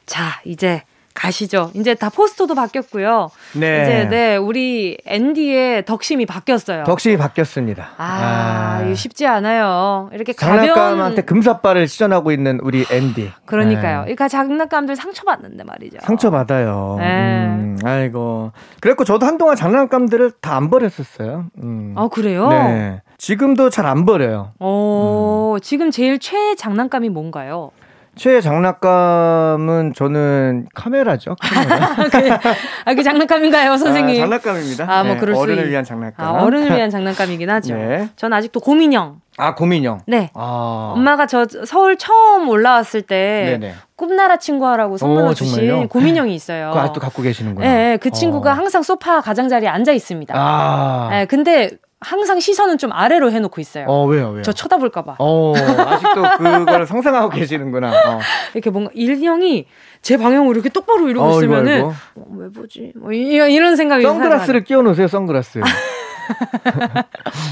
[0.06, 0.84] 자 이제
[1.22, 1.72] 가시죠.
[1.74, 3.30] 이제 다 포스터도 바뀌었고요.
[3.56, 3.82] 네.
[3.84, 6.84] 이제 네 우리 앤디의 덕심이 바뀌었어요.
[6.84, 7.90] 덕심이 바뀌었습니다.
[7.98, 10.10] 아, 이거 쉽지 않아요.
[10.14, 13.32] 이렇게 장난감한테 가벼운 금사빠를 시전하고 있는 우리 앤디.
[13.46, 14.00] 그러니까요.
[14.00, 14.04] 네.
[14.06, 15.98] 그러니까 장난감들 상처받는데 말이죠.
[16.02, 16.98] 상처받아요.
[17.00, 17.46] 네.
[17.48, 18.52] 음, 아이고.
[18.80, 21.46] 그랬고 저도 한동안 장난감들을 다 안 버렸었어요.
[21.64, 21.94] 음.
[21.96, 22.50] 아 그래요?
[22.50, 23.02] 네.
[23.20, 24.52] 지금도 잘 안 버려요.
[24.60, 27.72] 어, 지금 제일 최애 장난감이 뭔가요?
[28.18, 31.36] 최애 장난감은 저는 카메라죠.
[31.40, 31.90] 카메라.
[32.86, 34.16] 아, 그 장난감인가요, 선생님?
[34.16, 34.86] 아, 장난감입니다.
[34.92, 36.26] 아, 뭐 네, 그럴 수 어른을 있- 위한 장난감.
[36.26, 37.76] 아, 어른을 위한 장난감이긴 하죠.
[37.76, 38.10] 네.
[38.16, 39.22] 전 아직도 고민형.
[39.38, 40.02] 아, 고민형.
[40.08, 40.32] 네.
[40.34, 40.94] 아.
[40.96, 43.76] 엄마가 저 서울 처음 올라왔을 때 네네.
[43.96, 45.88] 꿈나라 친구하라고 선물로 오, 주신 정말요?
[45.90, 46.70] 고민형이 있어요.
[46.70, 47.68] 그거 아직도 갖고 계시는구나.
[47.68, 48.54] 예, 예, 그 친구가 어.
[48.54, 50.34] 항상 소파 가장자리에 앉아 있습니다.
[50.36, 51.10] 아.
[51.14, 53.86] 예, 근데 항상 시선은 좀 아래로 해놓고 있어요.
[53.88, 54.44] 어, 왜요, 왜요?
[54.44, 55.16] 저 쳐다볼까봐.
[55.18, 57.90] 어, 아직도 그걸 상상하고 계시는구나.
[57.90, 58.20] 어.
[58.54, 59.66] 이렇게 뭔가 일형이
[60.04, 61.88] 제 방향으로 이렇게 똑바로 이러고 어, 이거, 있으면은 이거.
[62.16, 62.94] 어, 왜 보지?
[62.96, 65.62] 뭐 이- 이런 생각이 선글라스를 끼워 놓으세요, 선글라스.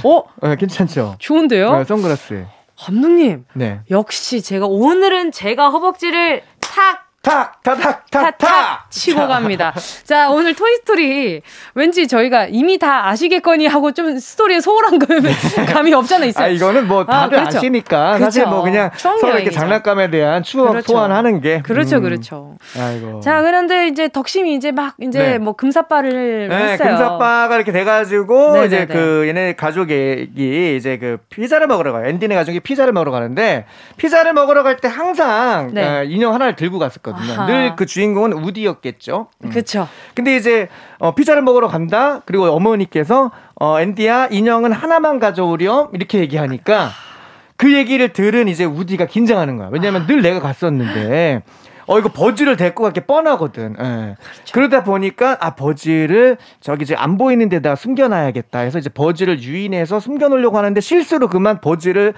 [0.03, 1.15] 어 네, 괜찮죠?
[1.17, 1.77] 좋은데요?
[1.77, 2.45] 네, 선글라스.
[2.77, 3.79] 감독님 네.
[3.89, 9.27] 역시 제가 오늘은 제가 허벅지를 탁 탁, 탁, 탁, 탁, 탁 탁 치고 자.
[9.27, 9.73] 갑니다.
[10.03, 11.41] 자, 오늘 토이스토리
[11.73, 15.09] 왠지 저희가 이미 다 아시겠거니 하고 좀 스토리에 소홀한 감-
[15.65, 16.45] 감이 없잖아 있어요.
[16.45, 17.57] 아, 이거는 뭐 아, 다들 그렇죠.
[17.57, 18.55] 아, 시니까 사실 그렇죠.
[18.55, 19.59] 뭐 그냥 서로 이렇게 여행이죠.
[19.59, 20.93] 장난감에 대한 추억 그렇죠.
[20.93, 21.61] 소환하는 게.
[21.63, 22.03] 그렇죠, 음.
[22.03, 22.57] 그렇죠.
[22.79, 23.21] 아이고.
[23.21, 25.37] 자, 그런데 이제 덕심이 이제 막 이제 네.
[25.39, 26.89] 뭐 금사빠를 네, 했어요.
[26.89, 28.65] 금사빠가 이렇게 돼가지고 네네네.
[28.67, 32.05] 이제 그 얘네 가족이 이제 그 피자를 먹으러 가요.
[32.07, 33.65] 앤디네 가족이 피자를 먹으러 가는데
[33.97, 35.87] 피자를 먹으러 갈 때 항상 네.
[35.87, 37.14] 어, 인형 하나를 들고 갔었거든요.
[37.15, 37.45] 아하.
[37.45, 39.27] 늘그 주인공은 우디였겠죠.
[39.43, 39.49] 음.
[39.49, 39.87] 그렇죠.
[40.13, 40.67] 근데 이제
[40.99, 42.21] 어, 피자를 먹으러 간다.
[42.25, 46.89] 그리고 어머니께서 어, 앤디야 인형은 하나만 가져오렴 이렇게 얘기하니까
[47.57, 49.69] 그 얘기를 들은 이제 우디가 긴장하는 거야.
[49.71, 51.43] 왜냐하면 늘 내가 갔었는데.
[51.87, 53.75] 어 이거 버즈를 데리고 가기 뻔하거든.
[53.79, 54.15] 예.
[54.51, 60.57] 그러다 보니까 아 버즈를 저기 이제 안 보이는 데다 숨겨놔야겠다 해서 이제 버즈를 유인해서 숨겨놓으려고
[60.57, 62.15] 하는데 실수로 그만 버즈를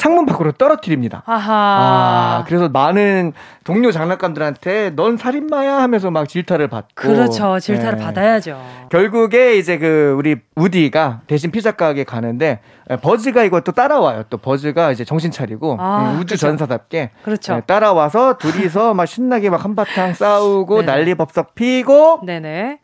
[0.00, 1.22] 창문 밖으로 떨어뜨립니다.
[1.26, 1.52] 아하.
[1.52, 3.34] 아, 그래서 많은
[3.64, 6.88] 동료 장난감들한테 넌 살인마야 하면서 막 질타를 받고.
[6.94, 7.60] 그렇죠.
[7.60, 8.02] 질타를 예.
[8.02, 8.58] 받아야죠.
[8.88, 14.22] 결국에 이제 그 우리 우디가 대신 피자 가게 가는데 에, 버즈가 이것도 따라와요.
[14.30, 16.46] 또 버즈가 이제 정신 차리고 아, 음, 우주 그렇죠.
[16.46, 17.56] 전사답게 그렇죠.
[17.56, 20.86] 예, 따라와서 둘이서 막 신나게 막 한바탕 싸우고 네.
[20.86, 22.78] 난리 법석 피고 네네.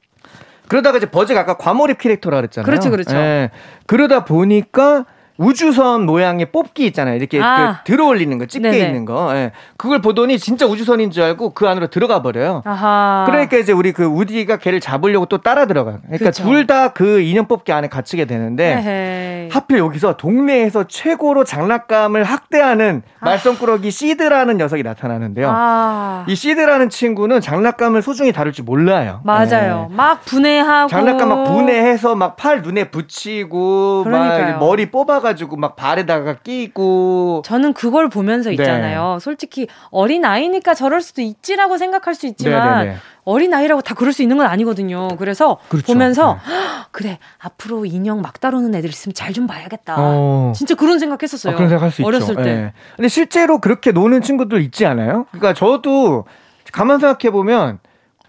[0.68, 2.66] 그러다가 이제 버즈가 아까 과몰입 캐릭터라 그랬잖아요.
[2.66, 3.16] 그렇죠, 그렇죠.
[3.16, 3.50] 예.
[3.87, 5.07] 그러다 보니까
[5.38, 7.16] 우주선 모양의 뽑기 있잖아요.
[7.16, 7.81] 이렇게 아.
[7.85, 8.87] 그 들어 올리는 거, 집게 네네.
[8.87, 9.35] 있는 거.
[9.37, 9.53] 예.
[9.77, 12.62] 그걸 보더니 진짜 우주선인 줄 알고 그 안으로 들어가 버려요.
[12.64, 13.25] 아하.
[13.27, 15.99] 그러니까 이제 우리 그 우디가 걔를 잡으려고 또 따라 들어가요.
[16.07, 16.31] 그러니까.
[16.31, 19.49] 둘 다 그 인형 뽑기 안에 갇히게 되는데 에헤이.
[19.53, 25.49] 하필 여기서 동네에서 최고로 장난감을 학대하는 말썽꾸러기 시드라는 녀석이 나타나는데요.
[25.53, 26.25] 아.
[26.29, 29.20] 이 시드라는 친구는 장난감을 소중히 다룰 줄 몰라요.
[29.25, 29.88] 맞아요.
[29.90, 29.94] 예.
[29.94, 30.88] 막 분해하고.
[30.88, 34.53] 장난감 막 분해해서 막 팔 눈에 붙이고 그러니까요.
[34.53, 38.55] 막 머리 뽑아가 지고 막 발에다가 끼고 저는 그걸 보면서 네.
[38.55, 39.19] 있잖아요.
[39.21, 42.97] 솔직히 어린 아이니까 저럴 수도 있지라고 생각할 수 있지만 네네네.
[43.25, 45.09] 어린 아이라고 다 그럴 수 있는 건 아니거든요.
[45.19, 45.87] 그래서 그렇죠.
[45.93, 46.53] 보면서 네.
[46.53, 49.97] "헉, 그래 앞으로 인형 막 다루는 애들 있으면 잘 좀 봐야겠다.
[49.99, 50.53] 어.
[50.55, 51.53] 진짜 그런 생각했었어요.
[51.53, 52.43] 아, 그런 생각할 수 어렸을 있죠.
[52.45, 52.51] 때.
[52.51, 52.73] 예.
[52.95, 55.27] 근데 실제로 그렇게 노는 친구들 있지 않아요?
[55.33, 56.25] 그러니까 저도
[56.73, 57.81] 가만 생각해 보면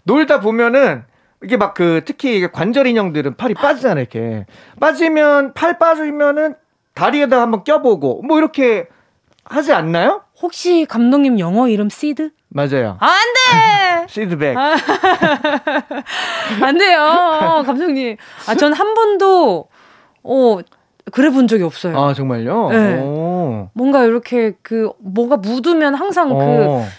[0.03, 1.03] 놀다 보면은
[1.43, 4.01] 이게 막 그 특히 관절 인형들은 팔이 빠지잖아요.
[4.01, 4.47] 이렇게
[4.79, 6.55] 빠지면 팔 빠지면은
[6.97, 8.87] 다리에다 한번 껴보고 뭐 이렇게
[9.45, 10.21] 하지 않나요?
[10.41, 12.31] 혹시 감독님 영어 이름 시드?
[12.49, 12.97] 맞아요.
[12.99, 14.05] 안 돼.
[14.09, 14.57] 시드백.
[14.57, 14.75] 아.
[16.63, 17.63] 안 돼요.
[17.65, 18.17] 감독님.
[18.47, 19.67] 아, 전 한 번도
[20.23, 20.57] 어,
[21.11, 21.97] 그래 본 적이 없어요.
[21.97, 22.69] 아, 정말요?
[22.69, 22.99] 네.
[23.01, 23.26] 오.
[23.73, 26.37] 뭔가 이렇게 그 뭐가 묻으면 항상 어.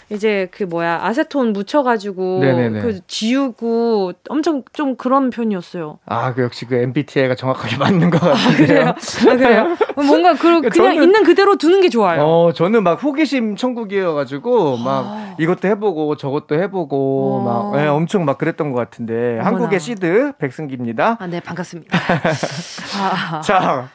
[0.08, 2.80] 그 이제 그 뭐야 아세톤 묻혀가지고 네네네.
[2.80, 5.98] 그 지우고 엄청 좀 그런 편이었어요.
[6.06, 8.88] 아, 그 역시 그 MBTI가 정확하게 맞는 것 아, 그래요?
[8.90, 8.94] 아,
[9.36, 9.76] 그래요?
[9.96, 12.22] 뭔가 그, 그냥 저는- 있는 그대로 두는 게 좋아요.
[12.22, 15.34] 어, 저는 막 호기심 천국이어가지고 막 아.
[15.38, 17.72] 이것도 해보고 저것도 해보고 어.
[17.72, 19.44] 막 예, 엄청 막 그랬던 것 같은데 어머나.
[19.46, 21.16] 한국의 시드 백승기입니다.
[21.20, 21.96] 아, 네, 반갑습니다.
[23.00, 23.88] 아, 자,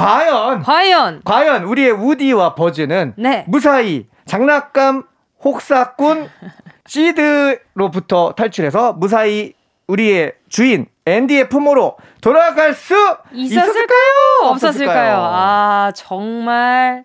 [0.00, 3.44] 과연 과연, 과연 우리의 우디와 버즈는 네.
[3.46, 5.04] 무사히 장난감
[5.44, 6.28] 혹사꾼
[6.86, 9.52] 시드로부터 탈출해서 무사히
[9.88, 12.94] 우리의 주인 앤디의 품으로 돌아갈 수
[13.32, 13.98] 있었을까요?
[14.42, 14.48] 없었을까요?
[14.50, 15.16] 없었을까요?
[15.22, 17.04] 아, 정말.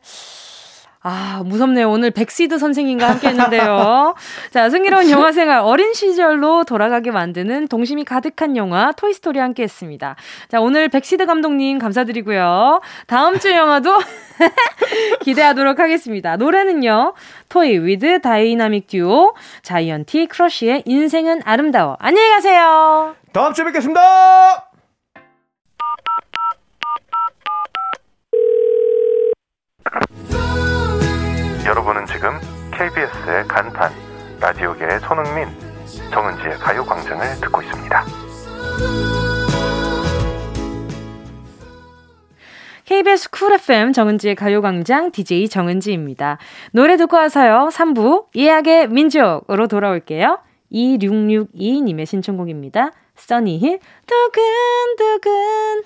[1.07, 1.87] 아, 무섭네요.
[1.91, 4.15] 오늘 백시드 선생님과 함께 했는데요.
[4.49, 10.15] 자, 승기로운 영화 생활 어린 시절로 돌아가게 만드는 동심이 가득한 영화 토이스토리 함께 했습니다.
[10.47, 12.81] 자, 오늘 백시드 감독님 감사드리고요.
[13.05, 13.99] 다음 주 영화도
[15.21, 16.37] 기대하도록 하겠습니다.
[16.37, 17.13] 노래는요.
[17.49, 21.97] 토이 with 다이나믹 듀오 자이언티 크러쉬의 인생은 아름다워.
[21.99, 23.15] 안녕히 가세요.
[23.31, 24.71] 다음 주에 뵙겠습니다.
[31.65, 32.29] 여러분은 지금
[32.71, 33.91] KBS의 간판
[34.39, 35.47] 라디오계의 손흥민
[36.11, 38.05] 정은지의 가요광장을 듣고 있습니다.
[42.85, 46.37] KBS 쿨 FM 정은지의 가요광장 DJ 정은지입니다.
[46.71, 47.69] 노래 듣고 와서요.
[47.71, 50.37] 3부 예약의 민족으로 돌아올게요.
[50.71, 52.91] 2662님의 신청곡입니다.
[53.15, 55.83] 써니힐 두근두근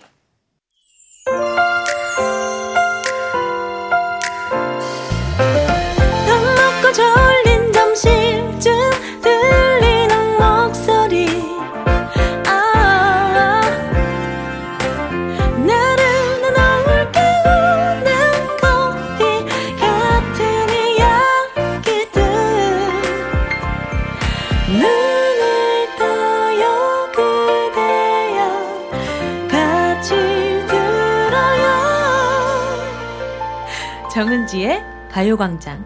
[34.11, 34.81] 정은지의
[35.11, 35.85] 가요광장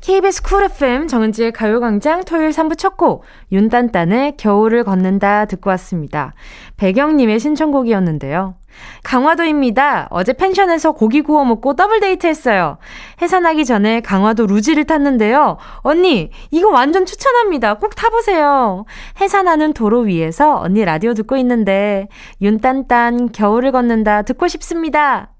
[0.00, 6.34] KBS 쿨 FM 정은지의 가요광장 토요일 3부 첫 곡 윤딴딴의 겨울을 걷는다 듣고 왔습니다.
[6.76, 8.56] 배경님의 신청곡이었는데요.
[9.02, 10.08] 강화도입니다.
[10.10, 12.78] 어제 펜션에서 고기 구워 먹고 더블 데이트 했어요.
[13.22, 15.58] 해산하기 전에 강화도 루지를 탔는데요.
[15.78, 17.74] 언니, 이거 완전 추천합니다.
[17.74, 18.84] 꼭 타보세요.
[19.20, 22.08] 해산하는 도로 위에서 언니 라디오 듣고 있는데
[22.40, 25.30] 윤딴딴 겨울을 걷는다 듣고 싶습니다.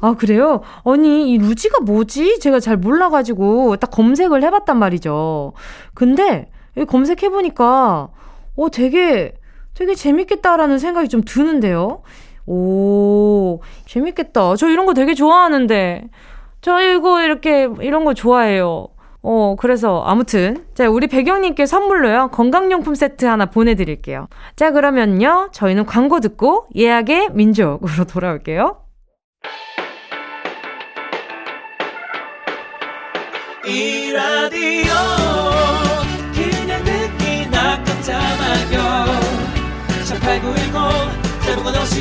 [0.00, 0.60] 아, 그래요?
[0.84, 2.38] 아니, 이 루지가 뭐지?
[2.38, 5.54] 제가 잘 몰라가지고 딱 검색을 해봤단 말이죠.
[5.94, 6.50] 근데
[6.88, 8.08] 검색해보니까,
[8.56, 9.34] 어, 되게,
[9.72, 12.02] 되게 재밌겠다라는 생각이 좀 드는데요.
[12.46, 14.56] 오, 재밌겠다.
[14.56, 16.04] 저 이런 거 되게 좋아하는데.
[16.60, 18.88] 저 이거 이렇게, 이런 거 좋아해요.
[19.22, 20.66] 어, 그래서 아무튼.
[20.74, 22.28] 자, 우리 배경님께 선물로요.
[22.32, 24.28] 건강용품 세트 하나 보내드릴게요.
[24.56, 25.48] 자, 그러면요.
[25.52, 28.76] 저희는 광고 듣고 예약의 민족으로 돌아올게요.
[33.66, 34.92] 이 라디오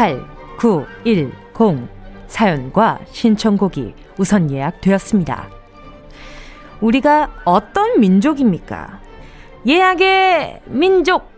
[0.00, 1.88] 8910
[2.26, 5.50] 사연과 신청곡이 우선 예약되었습니다.
[6.80, 9.00] 우리가 어떤 민족입니까?
[9.66, 11.30] 예약의 민족!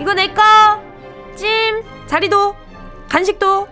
[0.00, 0.42] 이거 내 거!
[1.34, 1.82] 찜!
[2.06, 2.54] 자리도!
[3.08, 3.66] 간식도!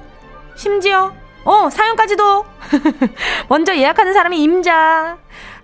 [0.56, 2.44] 심지어, 어, 사연까지도!
[3.48, 5.18] 먼저 예약하는 사람이 임자!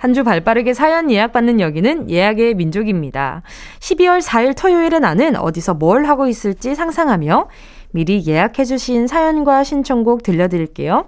[0.05, 3.41] 한 주 발빠르게 사연 예약받는 여기는 예약의 민족입니다.
[3.81, 7.49] 12월 4일 토요일에 나는 어디서 뭘 하고 있을지 상상하며
[7.91, 11.07] 미리 예약해주신 사연과 신청곡 들려드릴게요.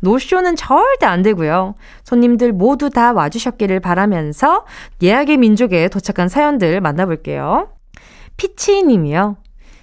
[0.00, 1.74] 노쇼는 절대 안 되고요.
[2.04, 4.66] 손님들 모두 다 와주셨기를 바라면서
[5.02, 7.70] 예약의 민족에 도착한 사연들 만나볼게요.
[8.36, 9.38] 피치 님이요.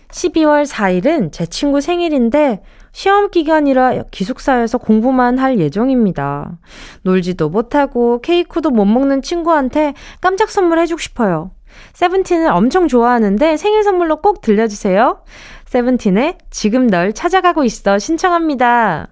[0.09, 6.57] 12월 4일은 제 친구 생일인데 시험 기간이라 기숙사에서 공부만 할 예정입니다.
[7.03, 11.51] 놀지도 못하고 케이크도 못 먹는 친구한테 깜짝 선물 해주고 싶어요.
[11.93, 15.21] 세븐틴을 엄청 좋아하는데 생일 선물로 꼭 들려주세요.
[15.65, 19.09] 세븐틴의 지금 널 찾아가고 있어 신청합니다.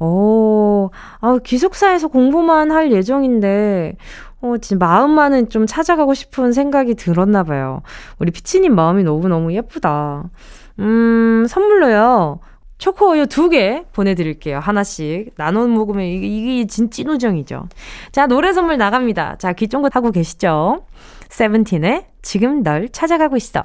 [0.00, 3.96] 오, 아, 기숙사에서 공부만 할 예정인데,
[4.40, 7.82] 어, 진짜 마음만은 좀 찾아가고 싶은 생각이 들었나 봐요.
[8.20, 10.30] 우리 피치님 마음이 너무너무 예쁘다.
[10.78, 12.38] 음, 선물로요.
[12.78, 14.58] 초코우유 두 개 보내드릴게요.
[14.60, 15.34] 하나씩.
[15.36, 17.68] 나눠 먹으면 이게, 이게 진 찐우정이죠.
[18.12, 19.36] 자, 노래 선물 나갑니다.
[19.38, 20.86] 자, 귀 쫑긋 하고 계시죠?
[21.28, 23.64] 세븐틴의 지금 널 찾아가고 있어.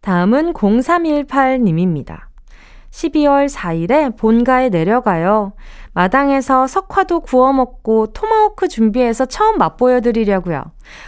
[0.00, 2.31] 다음은 0318님입니다.
[2.92, 5.52] 12월 4일에 본가에 내려가요.
[5.94, 10.62] 마당에서 석화도 구워 먹고 토마호크 준비해서 처음 맛보여 드리려고요.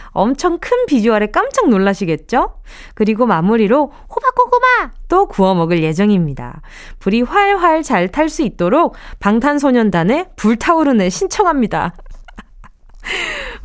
[0.09, 2.55] 엄청 큰 비주얼에 깜짝 놀라시겠죠?
[2.93, 6.61] 그리고 마무리로 호박고구마 또 구워 먹을 예정입니다.
[6.99, 11.93] 불이 활활 잘 탈 수 있도록 방탄소년단의 불타오르네 신청합니다.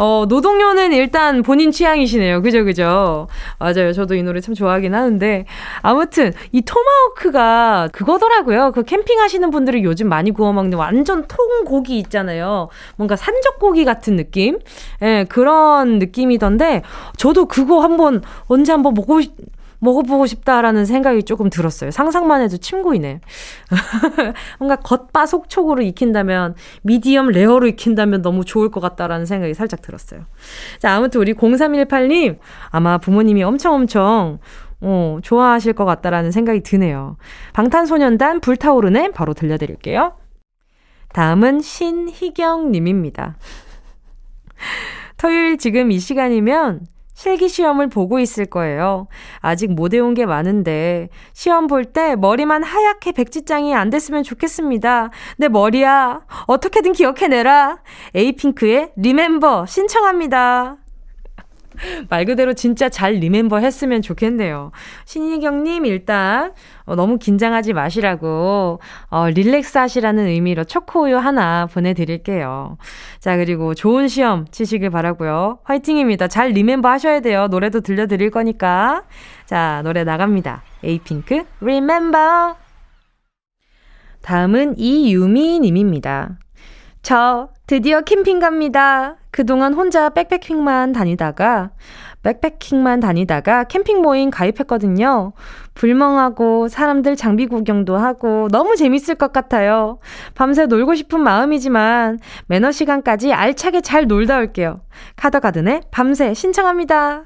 [0.01, 2.41] 어, 노동요는 일단 본인 취향이시네요.
[2.41, 3.29] 그죠, 그죠?
[3.59, 3.93] 맞아요.
[3.93, 5.45] 저도 이 노래 참 좋아하긴 하는데.
[5.83, 8.73] 아무튼, 이 토마호크가 그거더라고요.
[8.73, 12.71] 그 캠핑하시는 분들이 요즘 많이 구워 먹는 완전 통고기 있잖아요.
[12.97, 14.59] 뭔가 산적고기 같은 느낌?
[15.03, 16.81] 예, 그런 느낌이던데,
[17.19, 19.35] 저도 그거 한번, 언제 한번 먹고, 싶-
[19.81, 21.91] 먹어보고 싶다라는 생각이 조금 들었어요.
[21.91, 23.21] 상상만 해도 침 고이네.
[24.59, 30.27] 뭔가 겉바 속촉으로 익힌다면, 미디엄 레어로 익힌다면 너무 좋을 것 같다라는 생각이 살짝 들었어요.
[30.79, 32.39] 자, 아무튼 우리 0318님,
[32.71, 34.39] 아마 부모님이 엄청 엄청,
[34.83, 37.17] 어, 좋아하실 것 같다라는 생각이 드네요.
[37.53, 40.15] 방탄소년단 불타오르네 바로 들려드릴게요.
[41.13, 43.37] 다음은 신희경 님입니다.
[45.17, 46.87] 토요일 지금 이 시간이면
[47.21, 49.07] 실기 시험을 보고 있을 거예요.
[49.41, 55.11] 아직 못 외운 게 많은데 시험 볼 때 머리만 하얗게 백지장이 안 됐으면 좋겠습니다.
[55.37, 57.83] 내 머리야 어떻게든 기억해내라.
[58.15, 60.79] 에이핑크의 리멤버 신청합니다.
[62.09, 64.71] 말 그대로 진짜 잘 리멤버 했으면 좋겠네요.
[65.05, 66.53] 신희경님, 일단,
[66.85, 72.79] 어, 너무 긴장하지 마시라고, 어, 릴렉스 하시라는 의미로 초코우유 하나 보내드릴게요.
[73.19, 76.29] 자, 그리고 좋은 시험 치시길 바라고요 화이팅입니다.
[76.29, 77.49] 잘 리멤버 하셔야 돼요.
[77.49, 79.05] 노래도 들려드릴 거니까.
[79.47, 80.63] 자, 노래 나갑니다.
[80.85, 82.55] 에이핑크, Remember.
[84.23, 86.39] 다음은 이유미 님입니다.
[87.03, 89.17] 저 드디어 캠핑 갑니다.
[89.31, 91.71] 그동안 혼자 백패킹만 다니다가
[92.23, 95.33] 백패킹만 다니다가 캠핑 모임 가입했거든요.
[95.75, 99.99] 불멍하고 사람들 장비 구경도 하고 너무 재밌을 것 같아요.
[100.35, 104.81] 밤새 놀고 싶은 마음이지만 매너 시간까지 알차게 잘 놀다 올게요.
[105.17, 107.25] 카더가든의 밤새 신청합니다.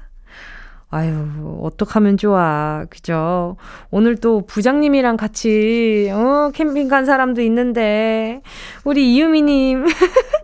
[0.89, 2.85] 아유, 어떡하면 좋아.
[2.89, 3.57] 그죠?
[3.91, 8.41] 오늘 또 부장님이랑 같이, 어, 캠핑 간 사람도 있는데,
[8.85, 9.83] 우리 이유미님,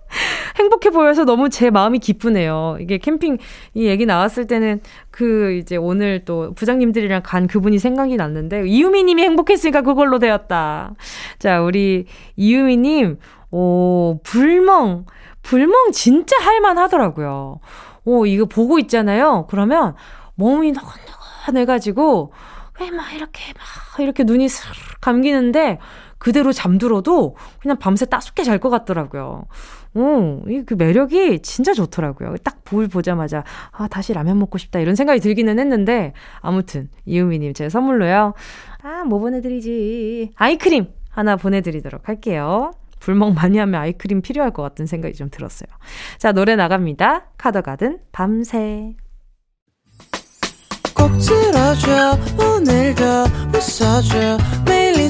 [0.62, 2.78] 행복해 보여서 너무 제 마음이 기쁘네요.
[2.80, 3.38] 이게 캠핑,
[3.74, 9.24] 이 얘기 나왔을 때는 그, 이제 오늘 또 부장님들이랑 간 그분이 생각이 났는데, 이유미 님이
[9.24, 10.94] 행복했으니까 그걸로 되었다.
[11.40, 13.18] 자, 우리 이유미 님,
[13.52, 15.06] 오, 불멍,
[15.42, 17.60] 불멍 진짜 할만 하더라고요.
[18.06, 19.48] 오, 이거 보고 있잖아요.
[19.50, 19.96] 그러면,
[20.36, 22.32] 몸이 너근너근해가지고
[22.80, 25.78] 왜 막 이렇게 막 이렇게 눈이 스르르 감기는데
[26.22, 29.46] 그대로 잠들어도 그냥 밤새 따숩게 잘 것 같더라고요.
[29.96, 32.36] 오, 이그 매력이 진짜 좋더라고요.
[32.44, 37.68] 딱 볼 보자마자 아 다시 라면 먹고 싶다 이런 생각이 들기는 했는데 아무튼 이유미님 제
[37.68, 38.34] 선물로요.
[38.84, 42.72] 아 뭐 보내드리지 아이크림 하나 보내드리도록 할게요.
[43.00, 45.68] 불멍 많이 하면 아이크림 필요할 것 같은 생각이 좀 들었어요.
[46.18, 47.32] 자 노래 나갑니다.
[47.38, 48.96] 카더가든 밤새.
[50.96, 53.04] 꼭 들어줘 오늘도
[53.54, 55.10] 웃어줘 매일 일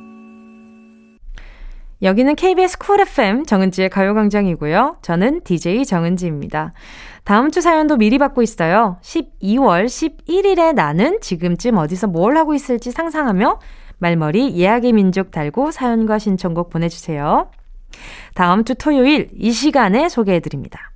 [2.01, 4.97] 여기는 KBS 쿨 FM 정은지의 가요광장이고요.
[5.01, 6.73] 저는 DJ 정은지입니다.
[7.23, 8.97] 다음 주 사연도 미리 받고 있어요.
[9.01, 13.59] 12월 11일에 나는 지금쯤 어디서 뭘 하고 있을지 상상하며
[13.99, 17.51] 말머리 예약의 민족 달고 사연과 신청곡 보내주세요.
[18.33, 20.91] 다음 주 토요일 이 시간에 소개해드립니다.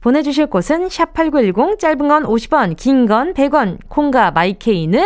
[0.00, 5.04] 보내주실 곳은 샵8910 짧은 건 50원, 긴 건 100원, 콩과 마이케이는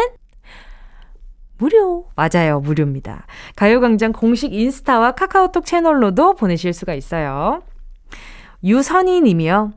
[1.61, 2.07] 무료.
[2.17, 2.61] 맞아요.
[2.61, 3.27] 무료입니다.
[3.55, 7.63] 가요광장 공식 인스타와 카카오톡 채널로도 보내실 수가 있어요.
[8.65, 9.73] 유선희 님이요.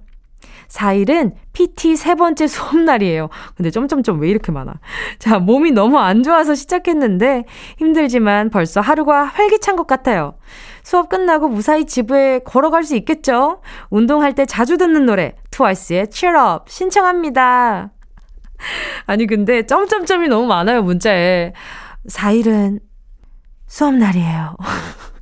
[0.69, 3.29] 4일은 PT 세 번째 수업날이에요.
[3.55, 4.73] 근데 점점점 왜 이렇게 많아?
[5.19, 7.43] 자, 몸이 너무 안 좋아서 시작했는데
[7.77, 10.35] 힘들지만 벌써 하루가 활기찬 것 같아요.
[10.81, 13.61] 수업 끝나고 무사히 집에 걸어갈 수 있겠죠?
[13.89, 17.91] 운동할 때 자주 듣는 노래, 트와이스의 Cheer Up 신청합니다.
[19.05, 21.53] 아니, 근데 점점점이 너무 많아요, 문자에.
[22.07, 22.79] 4일은
[23.67, 24.55] 수업날이에요.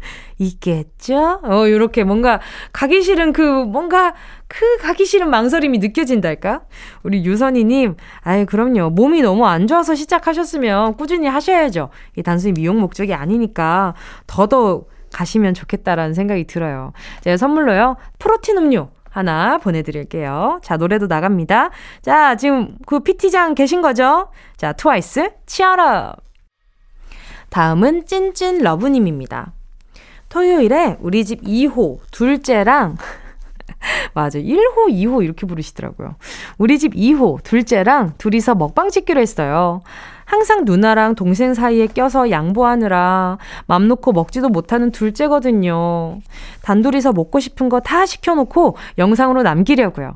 [0.42, 1.40] 있겠죠?
[1.44, 2.40] 어, 요렇게 뭔가
[2.74, 4.16] 가기 싫은 그 뭔가
[4.48, 6.64] 그 가기 싫은 망설임이 느껴진달까?
[7.04, 8.90] 우리 유선이님, 아이, 그럼요.
[8.90, 11.90] 몸이 너무 안 좋아서 시작하셨으면 꾸준히 하셔야죠.
[12.18, 13.94] 이 단순히 미용 목적이 아니니까
[14.26, 16.94] 더더욱 가시면 좋겠다라는 생각이 들어요.
[17.22, 20.60] 제가 선물로요, 프로틴 음료 하나 보내드릴게요.
[20.64, 21.70] 자, 노래도 나갑니다.
[22.02, 24.30] 자, 지금 그 PT장 계신 거죠?
[24.58, 26.16] 자, 트와이스, 치아라.
[27.50, 29.52] 다음은 찐찐 러브님입니다.
[30.30, 32.96] 토요일에 우리 집 2호, 둘째랑,
[34.16, 34.40] 맞아.
[34.40, 36.16] 1호, 2호 이렇게 부르시더라고요.
[36.58, 39.82] 우리 집 2호, 둘째랑 둘이서 먹방 찍기로 했어요.
[40.32, 46.20] 항상 누나랑 동생 사이에 껴서 양보하느라 맘 놓고 먹지도 못하는 둘째거든요.
[46.62, 50.16] 단둘이서 먹고 싶은 거 다 시켜놓고 영상으로 남기려고요.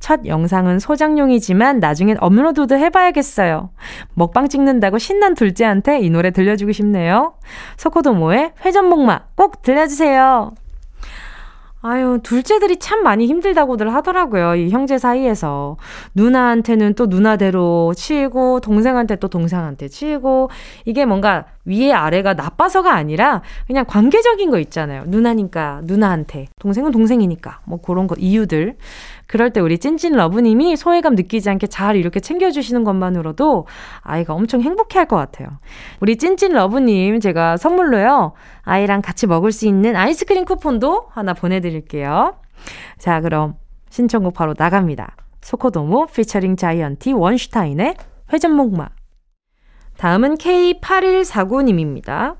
[0.00, 3.70] 첫 영상은 소장용이지만 나중엔 업로드도 해봐야겠어요.
[4.12, 7.32] 먹방 찍는다고 신난 둘째한테 이 노래 들려주고 싶네요.
[7.78, 10.52] 소코도모의 회전목마 꼭 들려주세요.
[11.86, 14.54] 아유, 둘째들이 참 많이 힘들다고들 하더라고요.
[14.54, 15.76] 이 형제 사이에서.
[16.14, 20.48] 누나한테는 또 누나대로 치이고, 동생한테 또 동생한테 치이고,
[20.86, 25.04] 이게 뭔가 위에 아래가 나빠서가 아니라 그냥 관계적인 거 있잖아요.
[25.06, 27.60] 누나니까 누나한테, 동생은 동생이니까.
[27.64, 28.76] 뭐 그런 거, 이유들.
[29.26, 33.66] 그럴 때 우리 찐찐 러브님이 소외감 느끼지 않게 잘 이렇게 챙겨주시는 것만으로도
[34.02, 35.48] 아이가 엄청 행복해 할 것 같아요.
[36.00, 38.32] 우리 찐찐 러브님 제가 선물로요.
[38.62, 42.36] 아이랑 같이 먹을 수 있는 아이스크림 쿠폰도 하나 보내드릴게요.
[42.98, 43.54] 자, 그럼
[43.90, 45.16] 신청곡 바로 나갑니다.
[45.42, 47.96] 소코도모 피처링 자이언티 원슈타인의
[48.32, 48.88] 회전목마.
[49.96, 52.36] 다음은 K8149님입니다.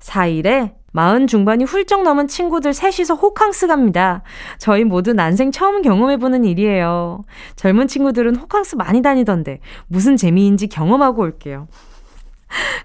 [0.00, 4.22] 4일에 마흔 중반이 훌쩍 넘은 친구들 셋이서 호캉스 갑니다.
[4.58, 7.24] 저희 모두 난생 처음 경험해보는 일이에요.
[7.56, 9.58] 젊은 친구들은 호캉스 많이 다니던데
[9.88, 11.66] 무슨 재미인지 경험하고 올게요.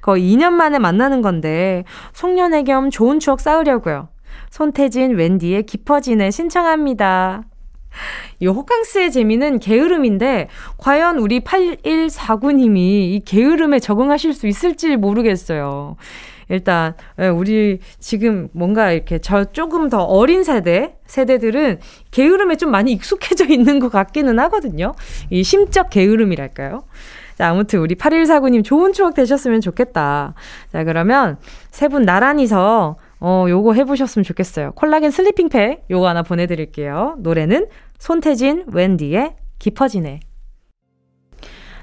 [0.01, 4.09] 거의 2년 만에 만나는 건데 송년회 겸 좋은 추억 쌓으려고요.
[4.49, 7.43] 손태진, 웬디의 깊어지네 신청합니다.
[8.39, 15.95] 이 호캉스의 재미는 게으름인데 과연 우리 8149님이 이 게으름에 적응하실 수 있을지 모르겠어요.
[16.49, 21.79] 일단 예, 우리 지금 뭔가 이렇게 저 조금 더 어린 세대 세대들은
[22.11, 24.93] 게으름에 좀 많이 익숙해져 있는 것 같기는 하거든요.
[25.29, 26.83] 이 심적 게으름이랄까요?
[27.37, 30.33] 자, 아무튼 우리 8149님 좋은 추억 되셨으면 좋겠다.
[30.73, 31.37] 자, 그러면
[31.71, 34.71] 세 분 나란히서 어, 요거 해보셨으면 좋겠어요.
[34.73, 37.15] 콜라겐 슬리핑팩 요거 하나 보내드릴게요.
[37.19, 37.67] 노래는
[37.97, 40.21] 손태진, 웬디의 깊어지네.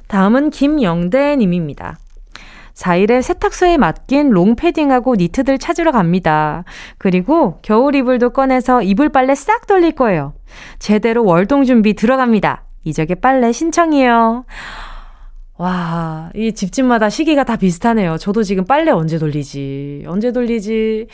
[0.08, 1.98] 다음은 김영대 님입니다.
[2.74, 6.64] 4일에 세탁소에 맡긴 롱패딩하고 니트들 찾으러 갑니다.
[6.98, 10.34] 그리고 겨울 이불도 꺼내서 이불 빨래 싹 돌릴 거예요.
[10.78, 12.64] 제대로 월동 준비 들어갑니다.
[12.84, 14.44] 이적의 빨래 신청이요.
[15.58, 18.18] 와, 이 집집마다 시기가 다 비슷하네요.
[18.18, 20.04] 저도 지금 빨래 언제 돌리지?
[20.06, 21.06] 언제 돌리지?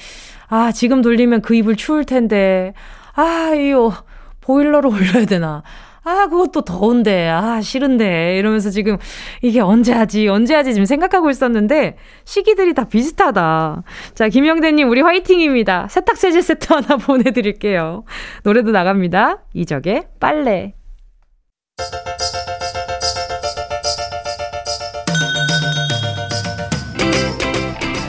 [0.49, 2.75] 아, 지금 돌리면 그 이불 추울 텐데.
[3.15, 3.93] 아, 이거
[4.41, 5.63] 보일러로 올려야 되나?
[6.05, 8.97] 아, 그것도 더운데, 아, 싫은데, 이러면서 지금
[9.41, 13.85] 이게 언제 하지, 언제 하지 지금 생각하고 있었는데, 시기들이 다 비슷하다.
[14.17, 15.87] 자, 김영대 님, 우리 화이팅입니다.
[15.89, 18.03] 세탁 세제 세트 하나 보내 드릴게요.
[18.43, 19.45] 노래도 나갑니다.
[19.55, 20.75] 이적의 빨래.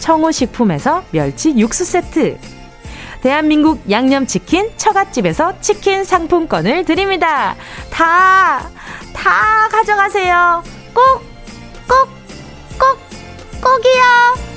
[0.00, 2.38] 청우식품에서 멸치 육수 세트
[3.20, 7.56] 대한민국 양념치킨 처갓집에서 치킨 상품권을 드립니다.
[7.90, 8.68] 다,
[9.12, 10.62] 다 가져가세요.
[10.94, 11.22] 꼭,
[11.88, 12.08] 꼭,
[12.78, 12.98] 꼭,
[13.60, 14.48] 꼭이요.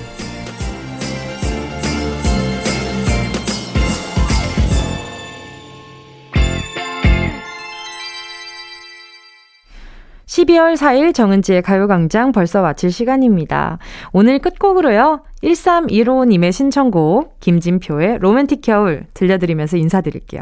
[10.28, 13.80] (12월 4일) 정은지의 가요광장 벌써 마칠 시간입니다.
[14.14, 15.24] 오늘 끝곡으로요.
[15.44, 20.42] 1315님의 신청곡 김진표의 로맨틱 겨울 들려드리면서 인사드릴게요.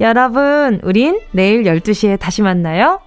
[0.00, 3.00] 여러분, 우린 내일 12시에 다시 만나요.